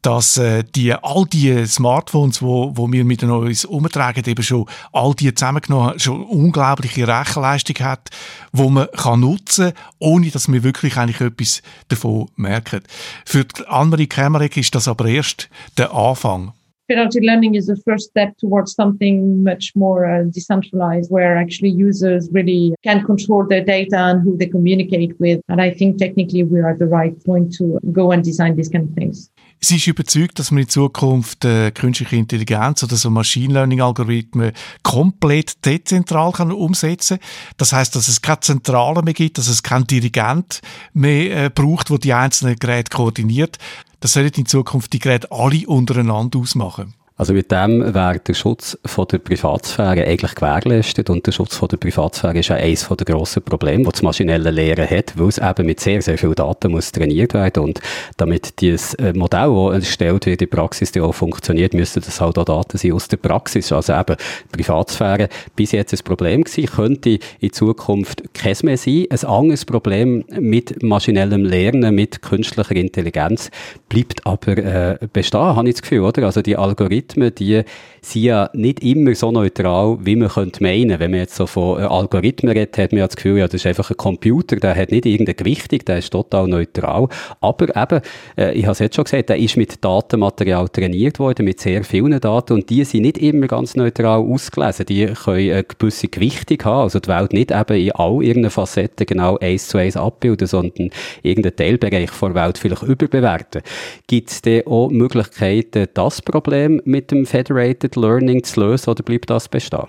[0.07, 5.13] dass äh, die, all die Smartphones, wo, wo wir mit uns umtragen, eben schon all
[5.13, 8.09] die zusammengenommen schon unglaubliche Rechenleistung hat,
[8.53, 12.83] wo man kann nutzen, ohne dass wir wirklich eigentlich etwas davon merken.
[13.25, 16.53] Für Anne-Marie Kämmerek ist das aber erst der Anfang.
[16.87, 22.29] Federated learning is the first step towards something much more uh, decentralized, where actually users
[22.31, 25.41] really can control their data and who they communicate with.
[25.49, 28.69] And I think technically we are at the right point to go and design these
[28.69, 29.29] kind of things.
[29.59, 34.51] Sie ist überzeugt, dass man in Zukunft äh, künstliche Intelligenz oder so Machine Learning Algorithmen
[34.83, 37.17] komplett dezentral kann umsetzen.
[37.57, 40.61] Das heißt, dass es keine Zentrale mehr gibt, dass es keinen Dirigent
[40.93, 43.57] mehr äh, braucht, wo die einzelnen Geräte koordiniert.
[43.99, 46.93] Das sollen in Zukunft die Geräte alle untereinander ausmachen.
[47.19, 51.67] Also mit dem wäre der Schutz von der Privatsphäre eigentlich gewährleistet und der Schutz von
[51.67, 55.39] der Privatsphäre ist ja eines der grossen Probleme, das das maschinelle Lehren hat, weil es
[55.39, 57.81] eben mit sehr, sehr viel Daten muss trainiert werden und
[58.17, 62.21] damit dieses äh, Modell, das erstellt wird in der Praxis, die auch funktioniert, müssen das
[62.21, 63.71] halt auch Daten sein aus der Praxis.
[63.71, 64.15] Also eben
[64.51, 69.05] Privatsphäre bis jetzt ein Problem gewesen, könnte in Zukunft kein mehr sein.
[69.09, 73.49] Ein anderes Problem mit maschinellem Lernen, mit künstlicher Intelligenz
[73.89, 76.23] bleibt aber äh, bestehen, habe ich das Gefühl, oder?
[76.23, 77.63] Also die Algorithmen Algorithmen, die
[78.01, 80.99] sind ja nicht immer so neutral, wie man könnte meinen.
[80.99, 83.55] Wenn man jetzt so von äh, Algorithmen redet, hat man ja das Gefühl, ja, das
[83.55, 87.07] ist einfach ein Computer, der hat nicht irgendeine Gewichtung, der ist total neutral.
[87.41, 88.01] Aber eben,
[88.37, 91.83] äh, ich habe es jetzt schon gesagt, der ist mit Datenmaterial trainiert worden, mit sehr
[91.83, 94.85] vielen Daten und die sind nicht immer ganz neutral ausgelesen.
[94.85, 99.05] Die können eine gewisse Gewichtung haben, also die Welt nicht eben in all ihren Facetten
[99.05, 100.89] genau eins zu eins abbilden, sondern
[101.23, 103.61] irgendeinen Teilbereich der Welt vielleicht überbewerten.
[104.07, 109.29] Gibt es denn auch Möglichkeiten, das Problem mit dem Federated Learning zu lösen oder bleibt
[109.29, 109.87] das bestehen?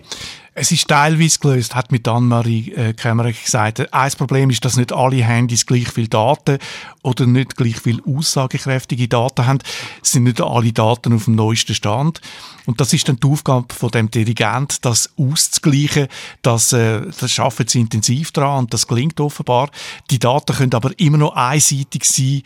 [0.60, 3.92] Es ist teilweise gelöst, hat mit Anne-Marie äh, Kämmerich gesagt.
[3.92, 6.58] Ein Problem ist, dass nicht alle Handys gleich viel Daten
[7.02, 9.60] oder nicht gleich viel aussagekräftige Daten haben.
[10.02, 12.20] Es sind nicht alle Daten auf dem neuesten Stand.
[12.66, 16.08] Und das ist dann die Aufgabe von dem Dirigent, das auszugleichen.
[16.42, 19.70] Das, äh, das arbeiten sie intensiv dran und das gelingt offenbar.
[20.10, 22.42] Die Daten können aber immer noch einseitig sein.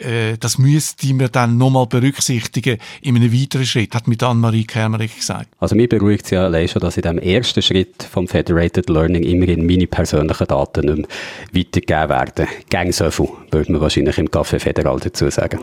[0.00, 5.16] Äh, das müsste man dann nochmal berücksichtigen in einem weiteren Schritt, hat mit Anne-Marie Kämmerich
[5.16, 5.48] gesagt.
[5.58, 8.88] Also mir beruhigt es ja allein schon, dass in dem ersten ersten Schritt vom Federated
[8.88, 11.08] Learning immerhin meine persönlichen Daten nicht
[11.52, 12.48] mehr weitergegeben werden.
[12.68, 15.60] Gang so viel, würde man wahrscheinlich im Café Federal dazu sagen.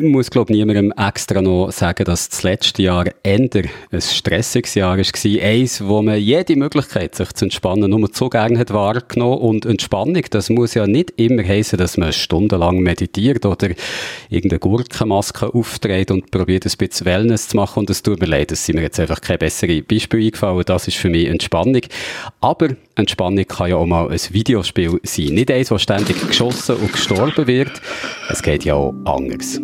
[0.00, 4.96] Ich muss, glaube niemandem extra noch sagen, dass das letzte Jahr eher ein stressiges Jahr
[4.96, 5.42] war.
[5.42, 9.38] Eins, wo man jede Möglichkeit, sich zu entspannen, nur zu gerne hat wahrgenommen.
[9.38, 13.70] Und Entspannung, das muss ja nicht immer heißen, dass man stundenlang meditiert oder
[14.28, 17.80] irgendeine Gurkenmaske aufträgt und probiert, ein bisschen Wellness zu machen.
[17.80, 20.62] Und es tut mir leid, es sind mir jetzt einfach keine besseren Beispiele eingefallen.
[20.64, 21.82] Das ist für mich Entspannung.
[22.40, 25.34] Aber Entspannung kann ja auch mal ein Videospiel sein.
[25.34, 27.82] Nicht eins, das ständig geschossen und gestorben wird.
[28.30, 29.60] Es geht ja auch anders.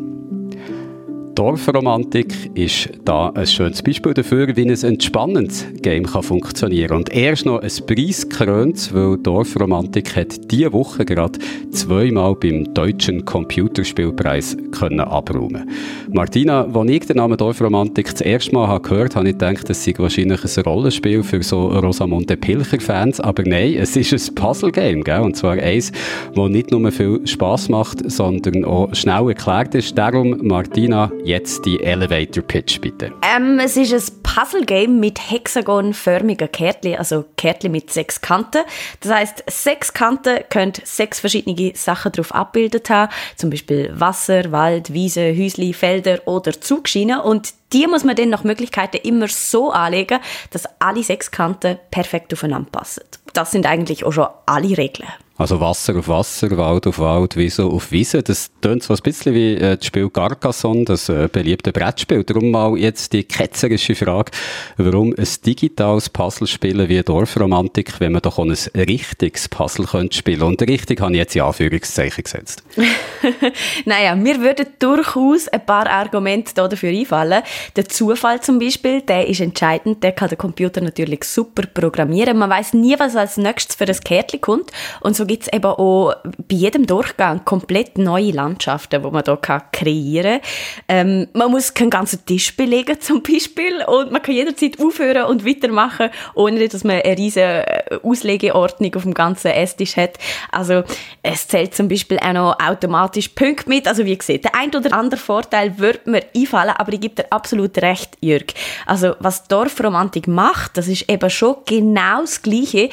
[1.34, 7.44] Dorfromantik ist da ein schönes Beispiel dafür, wie ein entspannendes Game kann funktionieren Und erst
[7.44, 11.40] noch ein Preis krönt, weil Dorfromantik hat diese Woche gerade
[11.72, 15.68] zweimal beim Deutschen Computerspielpreis können abräumen.
[16.12, 19.84] Martina, als ich den Namen Dorfromantik das erste Mal habe gehört habe, ich gedacht, es
[19.84, 25.36] sei wahrscheinlich ein Rollenspiel für so Rosamunde Pilcher-Fans, aber nein, es ist ein Puzzle-Game, und
[25.36, 25.90] zwar eins,
[26.36, 29.98] das nicht nur viel Spaß macht, sondern auch schnell erklärt ist.
[29.98, 33.10] Darum, Martina, Jetzt die Elevator Pitch, bitte.
[33.22, 38.62] Ähm, es ist ein Puzzle-Game mit hexagonförmigen Kärtchen, also Kärtchen mit sechs Kanten.
[39.00, 43.10] Das heißt, sechs Kanten können sechs verschiedene Sachen darauf abgebildet haben.
[43.36, 47.20] Zum Beispiel Wasser, Wald, Wiese, Häusli, Felder oder Zugschienen.
[47.20, 52.34] Und die muss man dann nach Möglichkeiten immer so anlegen, dass alle sechs Kanten perfekt
[52.34, 53.02] aufeinander passen.
[53.32, 55.08] Das sind eigentlich auch schon alle Regeln.
[55.36, 58.22] Also Wasser auf Wasser, Wald auf Wald, Wiese auf Wiese.
[58.22, 62.22] Das tönt so ein bisschen wie äh, das Spiel Carcassonne, das äh, beliebte Brettspiel.
[62.22, 64.30] Darum mal jetzt die ketzerische Frage,
[64.76, 70.16] warum ein digitales Puzzle spielen wie Dorfromantik, wenn man doch auch ein richtiges Puzzle könnte
[70.16, 72.62] spielen Und richtig habe ich jetzt in Anführungszeichen gesetzt.
[73.86, 77.42] naja, mir würden durchaus ein paar Argumente dafür einfallen.
[77.74, 80.04] Der Zufall zum Beispiel, der ist entscheidend.
[80.04, 82.38] Der kann der Computer natürlich super programmieren.
[82.38, 84.70] Man weiß nie, was als nächstes für das Kärtchen kommt.
[85.00, 89.24] Und so so gibt es eben auch bei jedem Durchgang komplett neue Landschaften, die man
[89.24, 90.50] hier kreieren kann.
[90.86, 95.46] Ähm, man muss keinen ganzen Tisch belegen zum Beispiel und man kann jederzeit aufhören und
[95.46, 100.18] weitermachen, ohne dass man eine riesige äh, Auslegeordnung auf dem ganzen Esstisch hat.
[100.52, 100.82] Also
[101.22, 103.88] es zählt zum Beispiel auch noch automatisch Punkte mit.
[103.88, 107.32] Also wie gesagt, der ein oder andere Vorteil wird mir einfallen, aber ich gebe dir
[107.32, 108.52] absolut recht, Jürg.
[108.84, 112.90] Also was Dorfromantik macht, das ist eben schon genau das Gleiche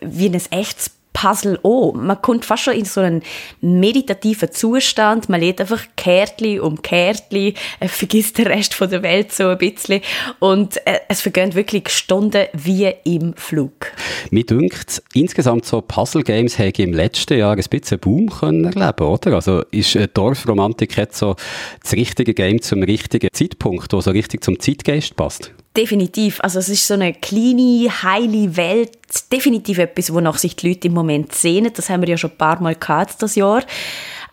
[0.00, 1.94] wie ein echtes Puzzle auch.
[1.94, 3.22] Man kommt fast schon in so einen
[3.60, 5.28] meditativen Zustand.
[5.28, 9.58] Man lädt einfach Kärtli um Kärtli, äh, vergisst den Rest von der Welt so ein
[9.58, 10.00] bisschen
[10.40, 13.92] und äh, es vergehen wirklich Stunden wie im Flug.
[14.30, 19.34] Mir dünkt insgesamt so Puzzle-Games hätte im letzten Jahr ein bisschen Boom können erleben, oder?
[19.34, 21.36] Also ist äh, Dorfromantik jetzt so
[21.84, 25.52] das richtige Game zum richtigen Zeitpunkt, wo so richtig zum Zeitgeist passt?
[25.76, 26.38] Definitiv.
[26.40, 28.98] Also es ist so eine kleine, heile Welt.
[29.32, 31.72] Definitiv etwas, wonach sich die Leute im Moment sehnen.
[31.72, 33.62] Das haben wir ja schon ein paar Mal gehabt das Jahr.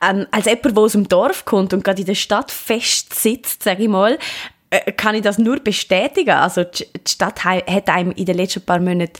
[0.02, 3.64] Ähm, als jemand, der aus dem Dorf kommt und gerade in der Stadt fest sitzt,
[3.64, 4.18] sage ich mal,
[4.70, 6.32] äh, kann ich das nur bestätigen.
[6.32, 9.20] Also die Stadt hat einem in den letzten paar Monaten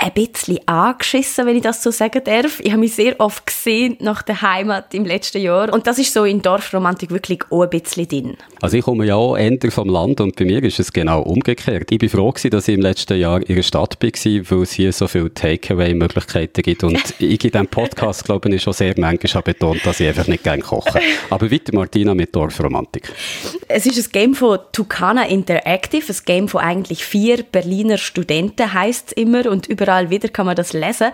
[0.00, 2.60] ein bisschen angeschissen, wenn ich das so sagen darf.
[2.60, 5.72] Ich habe mich sehr oft gesehen nach der Heimat im letzten Jahr.
[5.72, 8.36] Und das ist so in Dorfromantik wirklich auch ein bisschen drin.
[8.60, 11.90] Also ich komme ja auch eher vom Land und bei mir ist es genau umgekehrt.
[11.90, 14.72] Ich bin froh gewesen, dass ich im letzten Jahr in der Stadt war, weil es
[14.72, 16.84] hier so viele Takeaway-Möglichkeiten gibt.
[16.84, 20.44] Und ich in diesem Podcast, glaube ich, schon sehr manchmal betont, dass ich einfach nicht
[20.44, 21.00] gerne koche.
[21.30, 23.12] Aber weiter, Martina, mit Dorfromantik.
[23.66, 29.08] Es ist ein Game von Tucana Interactive, ein Game von eigentlich vier Berliner Studenten, heisst
[29.08, 29.46] es immer.
[29.46, 31.08] Und überall wieder kann man das lesen.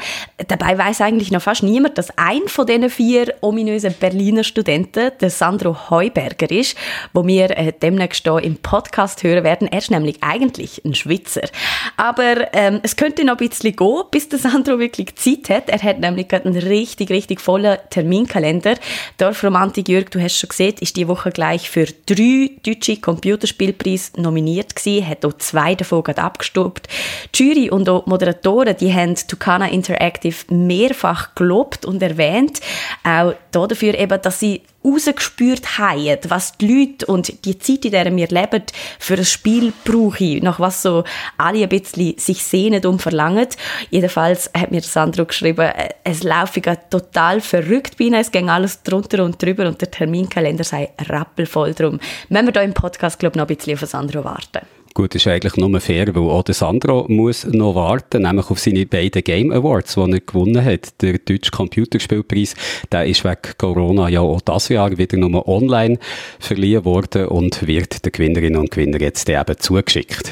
[0.49, 5.31] Dabei weiß eigentlich noch fast niemand, dass ein von diesen vier ominösen Berliner Studenten der
[5.31, 6.77] Sandro Heuberger ist,
[7.13, 9.69] wo wir äh, demnächst hier im Podcast hören werden.
[9.69, 11.49] Er ist nämlich eigentlich ein Schweizer.
[11.97, 15.69] Aber ähm, es könnte noch ein bisschen gehen, bis der Sandro wirklich Zeit hat.
[15.69, 18.75] Er hat nämlich gerade einen richtig, richtig vollen Terminkalender.
[19.19, 24.75] Dorfromantik, Jörg, du hast schon gesehen, ist die Woche gleich für drei deutsche Computerspielpreise nominiert
[24.75, 26.89] gewesen, hat auch zwei davon gerade abgestobt.
[27.35, 32.61] Die Jury und auch Moderatoren Moderatoren, die haben Tucana Interactive mehrfach gelobt und erwähnt,
[33.03, 38.15] auch dafür eben, dass sie rausgespürt haben, was die Leute und die Zeit, in der
[38.15, 38.63] wir leben,
[38.99, 41.05] für ein Spiel brauchen, nach was so
[41.39, 43.49] alle ein bisschen sich sehnen und verlangen.
[43.91, 45.71] Jedenfalls hat mir Sandro geschrieben,
[46.05, 50.91] es laufe total verrückt ihnen, es ging alles drunter und drüber und der Terminkalender sei
[51.09, 51.73] rappelvoll.
[51.73, 51.99] Darum
[52.29, 54.67] müssen wir hier im Podcast, glaube ich, noch ein bisschen auf Sandro warten.
[54.97, 58.87] Gut, ist eigentlich nur fair, weil auch der Sandro muss noch warten, nämlich auf seine
[58.87, 61.03] beiden Game Awards, die er gewonnen hat.
[61.03, 62.55] Der Deutsche Computerspielpreis,
[62.93, 65.99] der ist wegen Corona ja auch das Jahr wieder nur online
[66.39, 70.31] verliehen worden und wird den Gewinnerinnen und Gewinnern jetzt eben zugeschickt.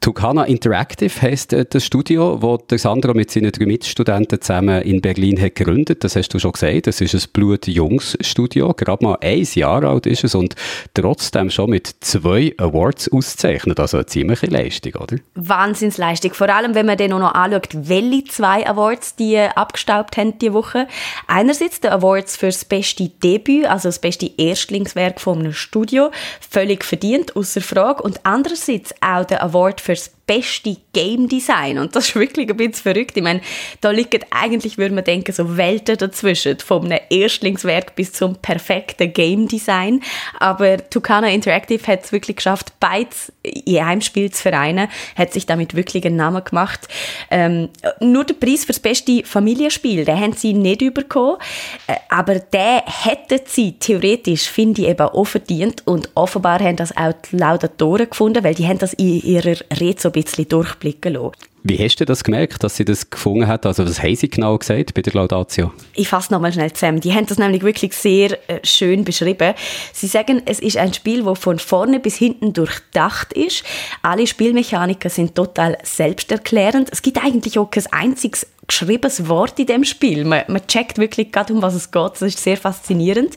[0.00, 5.02] Tucana Interactive heisst äh, das Studio, wo der Sandro mit seinen drei Mitstudenten zusammen in
[5.02, 6.02] Berlin hat gegründet.
[6.02, 6.86] Das hast du schon gesagt.
[6.86, 8.72] Das ist ein blutjungs Studio.
[8.72, 10.54] Gerade mal ein Jahr alt ist es und
[10.94, 13.78] trotzdem schon mit zwei Awards auszeichnet.
[13.78, 15.16] Also eine ziemliche Leistung, oder?
[15.34, 16.32] Wahnsinnsleistung.
[16.32, 20.88] Vor allem, wenn man dann noch anschaut, welche zwei Awards die abgestaubt haben diese Woche.
[21.26, 26.10] Einerseits der Awards für das beste Debüt, also das beste Erstlingswerk von einem Studio.
[26.40, 28.02] Völlig verdient, außer Frage.
[28.02, 31.78] Und andererseits auch der Award für fürs beste Game Design.
[31.78, 33.16] Und das ist wirklich ein bisschen verrückt.
[33.16, 33.40] Ich meine,
[33.80, 36.58] da liegen eigentlich, würde man denken, so Welten dazwischen.
[36.60, 40.02] Vom Erstlingswerk bis zum perfekten Game Design.
[40.38, 44.88] Aber Tucana Interactive hat es wirklich geschafft, beides in einem Spiel zu vereinen.
[45.16, 46.88] Hat sich damit wirklich einen Namen gemacht.
[47.30, 47.68] Ähm,
[48.00, 51.38] nur der Preis für das beste Familienspiel, den haben sie nicht bekommen.
[51.86, 55.82] Äh, aber der hätten sie theoretisch, finde ich, eben auch verdient.
[55.86, 59.76] Und offenbar haben das auch die Laudatoren gefunden, weil die haben das in ihrer ein
[60.24, 61.49] bisschen durchblicken lassen.
[61.62, 63.66] Wie hast du das gemerkt, dass sie das gefunden hat?
[63.66, 65.72] Also was haben sie genau gesagt bei der Laudatio?
[65.94, 67.00] Ich fasse nochmal schnell zusammen.
[67.00, 69.54] Die haben das nämlich wirklich sehr äh, schön beschrieben.
[69.92, 73.62] Sie sagen, es ist ein Spiel, das von vorne bis hinten durchdacht ist.
[74.02, 76.88] Alle Spielmechaniker sind total selbsterklärend.
[76.92, 80.24] Es gibt eigentlich auch kein einziges geschriebenes Wort in dem Spiel.
[80.24, 82.12] Man, man checkt wirklich gerade, um was es geht.
[82.12, 83.36] Das ist sehr faszinierend.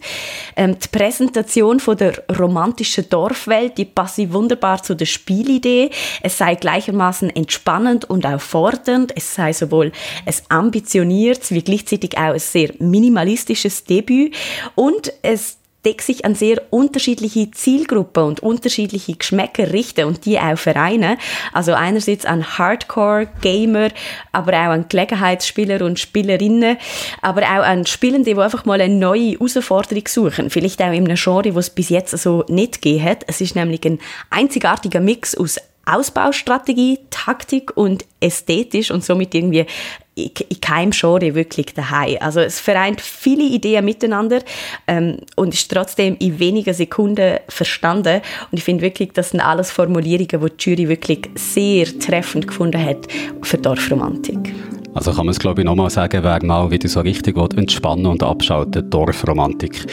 [0.55, 5.89] Ähm, die Präsentation von der romantischen Dorfwelt, die passt wunderbar zu der Spielidee.
[6.21, 9.11] Es sei gleichermaßen entspannend und auch fordernd.
[9.15, 9.91] Es sei sowohl
[10.25, 14.35] ein ambitioniertes wie gleichzeitig auch ein sehr minimalistisches Debüt
[14.75, 20.57] und es deckt sich an sehr unterschiedliche Zielgruppen und unterschiedliche Geschmäcker richten und die auch
[20.57, 21.17] vereinen.
[21.51, 23.89] Also einerseits an Hardcore-Gamer,
[24.31, 26.77] aber auch an Gelegenheitsspieler und Spielerinnen,
[27.21, 30.49] aber auch an Spielende, die einfach mal eine neue Herausforderung suchen.
[30.49, 33.25] Vielleicht auch in einem Genre, was es bis jetzt so nicht gegeben hat.
[33.27, 33.99] Es ist nämlich ein
[34.29, 39.65] einzigartiger Mix aus Ausbaustrategie, Taktik und ästhetisch und somit irgendwie
[40.15, 42.17] in keinem Genre wirklich daheim.
[42.19, 44.41] Also es vereint viele Ideen miteinander
[44.87, 48.21] ähm, und ist trotzdem in wenigen Sekunden verstanden.
[48.51, 52.83] Und ich finde wirklich, das sind alles Formulierungen, die die Jury wirklich sehr treffend gefunden
[52.83, 53.07] hat
[53.41, 54.53] für Dorfromantik.
[54.93, 58.05] Also kann man es glaube ich nochmal sagen, wer mal wieder so richtig will, entspannen
[58.05, 59.85] und abschalten, Dorfromantik.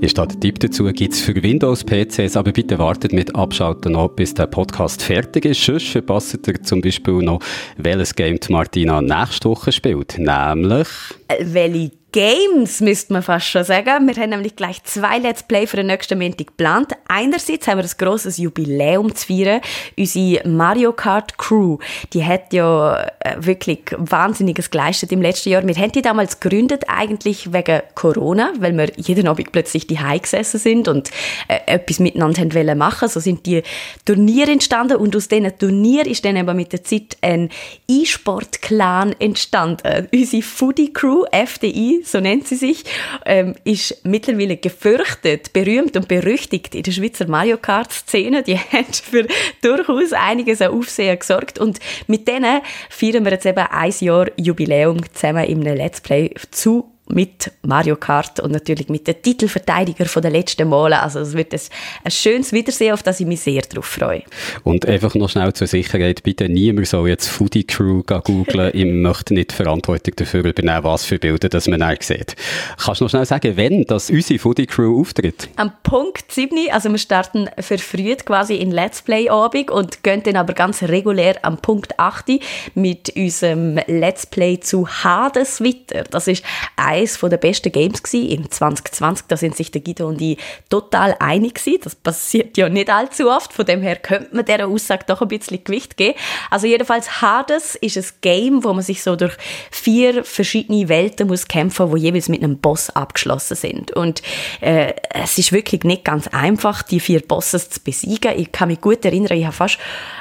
[0.00, 4.08] Ist da der Tipp dazu, gibt es für Windows-PCs, aber bitte wartet mit Abschalten noch,
[4.08, 5.62] bis der Podcast fertig ist.
[5.62, 7.40] Sonst verpasst ihr zum Beispiel noch,
[7.76, 10.88] welches Game Martina nächste Woche spielt, nämlich...
[11.28, 14.08] Äh, welche Games, müsste man fast schon sagen.
[14.08, 16.92] Wir haben nämlich gleich zwei Let's Play für den nächsten Montag geplant.
[17.08, 19.60] Einerseits haben wir ein grosses Jubiläum zu feiern.
[19.98, 21.76] Unsere Mario Kart Crew,
[22.14, 25.68] die hat ja äh, wirklich Wahnsinniges geleistet im letzten Jahr.
[25.68, 30.58] Wir haben die damals gegründet, eigentlich wegen Corona, weil wir jeden Abend plötzlich die gesessen
[30.58, 31.10] sind und
[31.48, 33.10] äh, etwas miteinander haben wollen machen.
[33.10, 33.62] So sind die
[34.06, 37.50] Turniere entstanden und aus diesen Turnieren ist dann aber mit der Zeit ein
[37.88, 40.08] E-Sport-Clan entstanden.
[40.14, 42.84] Unsere Foodie Crew, FDI, so nennt sie sich,
[43.24, 48.42] ähm, ist mittlerweile gefürchtet, berühmt und berüchtigt in der Schweizer Mario Kart-Szene.
[48.42, 49.26] Die hat für
[49.62, 54.98] durchaus einiges an Aufsehen gesorgt und mit denen feiern wir jetzt eben ein Jahr Jubiläum
[55.12, 60.22] zusammen in einem Let's Play zu mit Mario Kart und natürlich mit den Titelverteidiger von
[60.22, 61.00] den letzten Male.
[61.00, 61.60] Also es wird ein,
[62.04, 64.22] ein schönes Wiedersehen, auf das ich mich sehr darauf freue.
[64.64, 68.70] Und einfach noch schnell zur Sicherheit, bitte niemand soll jetzt Foodie Crew googeln.
[68.74, 72.34] ich möchte nicht Verantwortung dafür übernehmen, was für Bilder das man dann sieht.
[72.78, 75.48] Kannst du noch schnell sagen, wenn das unsere Foodie Crew auftritt?
[75.56, 80.36] Am Punkt 7, also wir starten verfrüht quasi in Let's Play Abend und gehen dann
[80.36, 82.40] aber ganz regulär am Punkt 8
[82.74, 86.04] mit unserem Let's Play zu Hades weiter.
[86.10, 86.42] Das ist
[86.76, 89.26] ein eines der besten Games gewesen im 2020.
[89.28, 90.38] Da sind sich der Guido und ich
[90.68, 91.80] total einig gewesen.
[91.84, 93.52] Das passiert ja nicht allzu oft.
[93.52, 96.18] Von dem her könnte man dieser Aussage doch ein bisschen Gewicht geben.
[96.50, 99.36] Also jedenfalls Hades ist ein Game, wo man sich so durch
[99.70, 103.92] vier verschiedene Welten muss kämpfen, wo jeweils mit einem Boss abgeschlossen sind.
[103.92, 104.22] Und
[104.60, 108.32] äh, es ist wirklich nicht ganz einfach, die vier Bosses zu besiegen.
[108.36, 109.78] Ich kann mich gut erinnern, ich habe fast,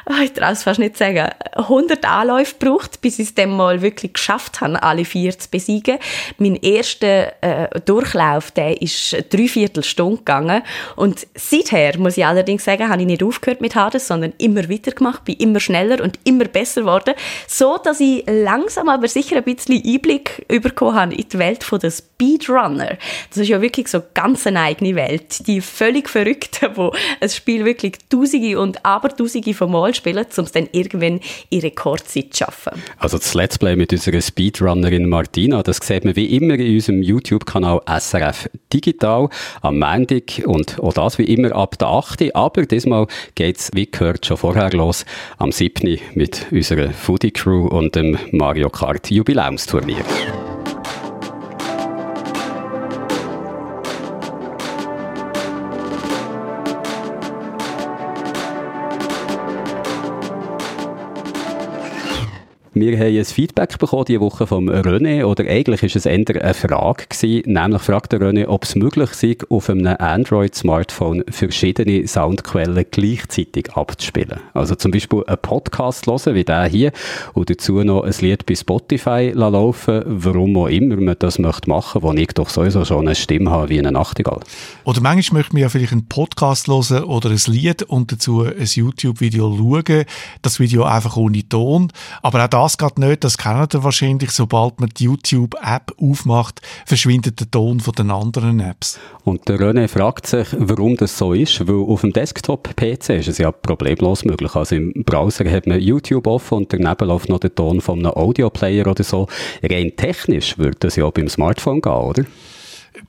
[0.07, 4.13] oh, ich traue fast nicht sagen, 100 Anläufe gebraucht, bis ich es dann mal wirklich
[4.13, 5.97] geschafft habe, alle vier zu besiegen.
[6.37, 10.63] Mein erster äh, Durchlauf, der ist dreiviertel Stunde gegangen.
[10.95, 14.91] Und seither, muss ich allerdings sagen, habe ich nicht aufgehört mit Hades, sondern immer wieder
[14.91, 17.13] gemacht, bin immer schneller und immer besser geworden.
[17.47, 21.91] So, dass ich langsam aber sicher ein bisschen Einblick bekommen habe in die Welt der
[21.91, 22.97] Speedrunner.
[23.29, 25.45] Das ist ja wirklich so ganz eine eigene Welt.
[25.47, 26.89] Die völlig Verrückten, die
[27.21, 32.33] ein Spiel wirklich Tausende und Abertausende von Mal spielen, um es dann irgendwann in Rekordzeit
[32.33, 32.81] zu schaffen.
[32.97, 36.75] Also das Let's Play mit unserer Speedrunnerin Martina, das sieht man wie immer immer in
[36.75, 39.29] unserem YouTube-Kanal SRF Digital
[39.61, 42.35] am Montag und auch das wie immer ab der 8.
[42.35, 45.05] Aber diesmal geht es, wie gehört, schon vorher los,
[45.37, 45.99] am 7.
[46.13, 50.03] mit unserer Foodie Crew und dem Mario Kart Jubiläumsturnier.
[62.77, 66.53] Wir haben ein Feedback bekommen diese Woche vom René, oder eigentlich ist es eher eine
[66.53, 73.71] Frage gewesen, nämlich der René, ob es möglich sei, auf einem Android-Smartphone verschiedene Soundquellen gleichzeitig
[73.71, 74.41] abzuspielen.
[74.53, 76.91] Also zum Beispiel einen Podcast hören, wie der hier,
[77.33, 82.03] und dazu noch ein Lied bei Spotify laufen, warum auch immer man das möchte machen,
[82.03, 84.41] wo ich doch sowieso schon eine Stimme habe wie eine Nachtigall.
[84.83, 88.65] Oder manchmal möchte man ja vielleicht einen Podcast hören oder ein Lied und dazu ein
[88.65, 90.03] YouTube-Video schauen,
[90.41, 94.31] das Video einfach ohne Ton, aber auch das geht nicht, das kennt ihr wahrscheinlich.
[94.31, 98.99] Sobald man die YouTube-App aufmacht, verschwindet der Ton von den anderen Apps.
[99.23, 103.37] Und der René fragt sich, warum das so ist, weil auf dem Desktop-PC ist es
[103.37, 104.55] ja problemlos möglich.
[104.55, 108.13] Also im Browser hat man YouTube offen und daneben läuft noch der Ton von einem
[108.13, 109.27] Audio-Player oder so.
[109.61, 112.23] Rein technisch würde das ja auch beim Smartphone gehen, oder?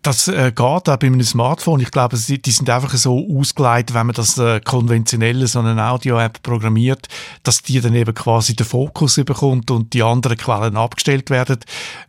[0.03, 1.81] Das äh, geht auch bei einem Smartphone.
[1.81, 5.91] Ich glaube, die, die sind einfach so ausgeleitet, wenn man das äh, konventionelle, so eine
[5.91, 7.09] Audio-App programmiert,
[7.43, 11.59] dass die dann eben quasi den Fokus bekommt und die anderen Quellen abgestellt werden.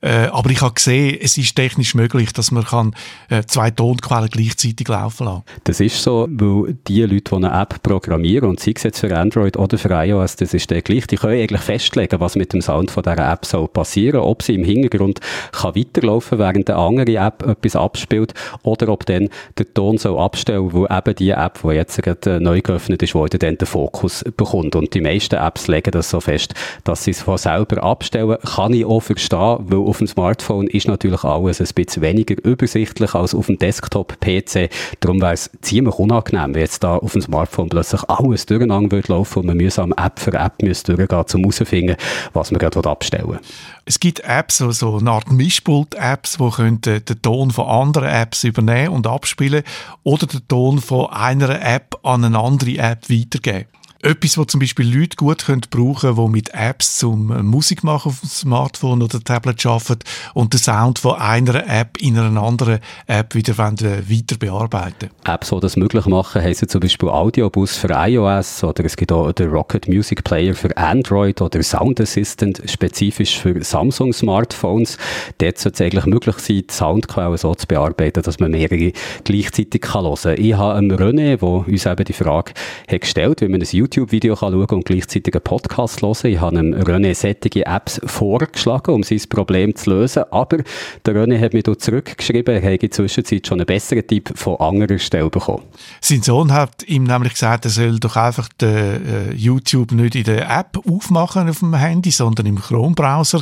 [0.01, 2.95] Äh, aber ich habe gesehen, es ist technisch möglich, dass man kann,
[3.29, 5.43] äh, zwei Tonquellen gleichzeitig laufen lassen.
[5.63, 9.17] Das ist so, weil die Leute, die eine App programmieren, und sei es jetzt für
[9.17, 12.61] Android oder für iOS, das ist der gleich, die können eigentlich festlegen, was mit dem
[12.61, 15.19] Sound von dieser App soll passieren, ob sie im Hintergrund
[15.51, 20.71] kann weiterlaufen, während eine andere App etwas abspielt oder ob dann der Ton so abstellen,
[20.73, 24.23] wo eben die App, die jetzt gerade äh, neu geöffnet ist, wo dann den Fokus
[24.35, 24.75] bekommt.
[24.75, 26.53] Und die meisten Apps legen das so fest,
[26.83, 28.37] dass sie es von selber abstellen.
[28.43, 33.13] Kann ich auch verstehen, weil auf dem Smartphone ist natürlich alles ein bisschen weniger übersichtlich
[33.13, 34.69] als auf dem Desktop-PC.
[34.99, 39.11] Darum wäre es ziemlich unangenehm, wenn jetzt da auf dem Smartphone plötzlich alles durcheinander würde
[39.13, 41.97] laufen und man mühsam App für App müsste durchgehen, um herauszufinden,
[42.33, 43.39] was man gerade abstellen will.
[43.87, 48.43] Es gibt Apps, so, so eine Art Mischpult-Apps, die den, den Ton von anderen Apps
[48.43, 49.63] übernehmen und abspielen
[50.03, 53.69] oder den Ton von einer App an eine andere App weitergeben.
[54.01, 58.09] Etwas, was zum Beispiel Leute gut können brauchen können, die mit Apps zum Musik machen
[58.09, 59.99] auf dem Smartphone oder Tablet arbeiten
[60.33, 65.59] und den Sound von einer App in einer anderen App wieder weiter bearbeiten Apps, die
[65.59, 69.87] das möglich machen, heißen zum Beispiel Audiobus für iOS oder es gibt auch den Rocket
[69.87, 74.97] Music Player für Android oder Sound Assistant spezifisch für Samsung Smartphones.
[75.39, 78.91] Dort sollte es eigentlich möglich sein, die Soundquellen so zu bearbeiten, dass man mehrere
[79.23, 80.43] gleichzeitig kann hören kann.
[80.43, 82.53] Ich habe einem René, der uns eben die Frage
[82.87, 86.15] hat gestellt, wie man ein YouTube-Video schauen und gleichzeitig einen Podcast hören.
[86.23, 90.57] Ich habe René sättige Apps vorgeschlagen, um sein Problem zu lösen, aber
[91.05, 94.57] der René hat mir zurückgeschrieben, er hätte in der Zwischenzeit schon einen besseren Tipp von
[94.57, 95.63] anderer Stelle bekommen.
[96.01, 100.23] Sein Sohn hat ihm nämlich gesagt, er soll doch einfach den, äh, YouTube nicht in
[100.23, 103.41] der App aufmachen auf dem Handy, sondern im Chrome-Browser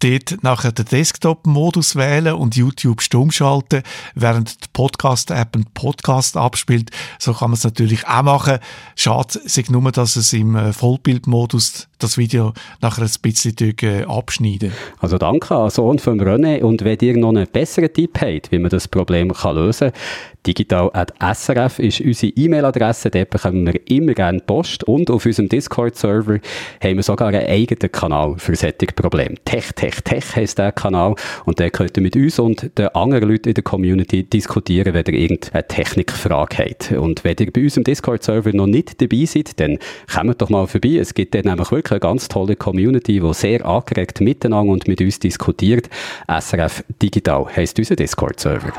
[0.00, 3.82] dort nachher den Desktop-Modus wählen und YouTube stumm schalten,
[4.14, 6.90] während die Podcast-App einen Podcast abspielt.
[7.18, 8.58] So kann man es natürlich auch machen.
[8.96, 14.72] Schade ist nur, dass es im äh, Vollbildmodus das Video nachher ein bisschen äh, abschneiden.
[15.00, 18.58] Also danke an Sohn von René und wenn ihr noch einen besseren Tipp habt, wie
[18.58, 20.00] man das Problem kann lösen kann,
[20.46, 26.38] digital.srf ist unsere E-Mail-Adresse, dort bekommen wir immer gerne Post und auf unserem Discord-Server
[26.82, 29.36] haben wir sogar einen eigenen Kanal für solche Probleme.
[29.44, 31.14] Tech, Tech, Tech heisst der Kanal
[31.44, 35.04] und der könnt ihr mit uns und den anderen Leuten in der Community diskutieren, wenn
[35.06, 36.92] ihr irgendeine Technikfrage habt.
[36.92, 39.78] Und wenn ihr bei unserem Discord-Server noch nicht dabei seid, dann
[40.12, 40.96] kommt doch mal vorbei.
[41.00, 45.00] Es gibt dort nämlich wirklich eine ganz tolle Community, die sehr angeregt miteinander und mit
[45.00, 45.88] uns diskutiert.
[46.28, 48.72] SRF Digital heisst unser Discord-Server.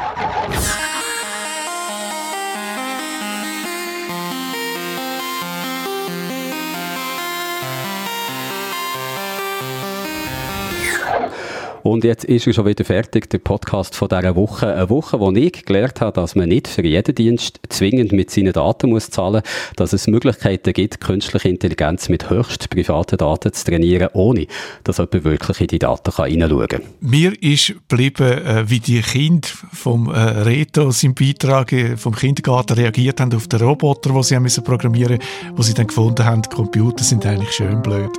[11.86, 14.74] Und jetzt ist er schon wieder fertig, der Podcast von dieser Woche.
[14.74, 18.54] Eine Woche, wo ich gelernt habe, dass man nicht für jeden Dienst zwingend mit seinen
[18.54, 23.66] Daten muss zahlen muss, dass es Möglichkeiten gibt, künstliche Intelligenz mit höchst privaten Daten zu
[23.66, 24.48] trainieren, ohne
[24.84, 26.82] dass jemand wirklich in die Daten hineinschauen kann.
[27.02, 32.74] Mir ist geblieben, äh, wie die Kinder vom äh, Reto, seinem Beitrag äh, vom Kindergarten
[32.80, 36.26] reagiert haben auf den Roboter, den sie haben müssen programmieren mussten, wo sie dann gefunden
[36.26, 38.10] haben, Computer sind eigentlich schön blöd.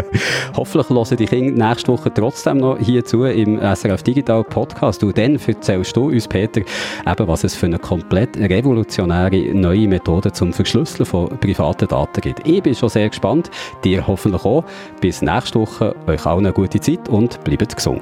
[0.56, 5.02] Hoffentlich hören die Kinder nächste Woche trotzdem noch hier zu im SRF Digital Podcast.
[5.02, 10.30] Und dann erzählst du uns, Peter, eben, was es für eine komplett revolutionäre neue Methode
[10.30, 12.46] zum Verschlüsseln von privaten Daten gibt.
[12.46, 13.50] Ich bin schon sehr gespannt,
[13.82, 14.64] dir hoffentlich auch.
[15.00, 18.00] Bis nächste Woche, euch allen eine gute Zeit und bleibt gesund.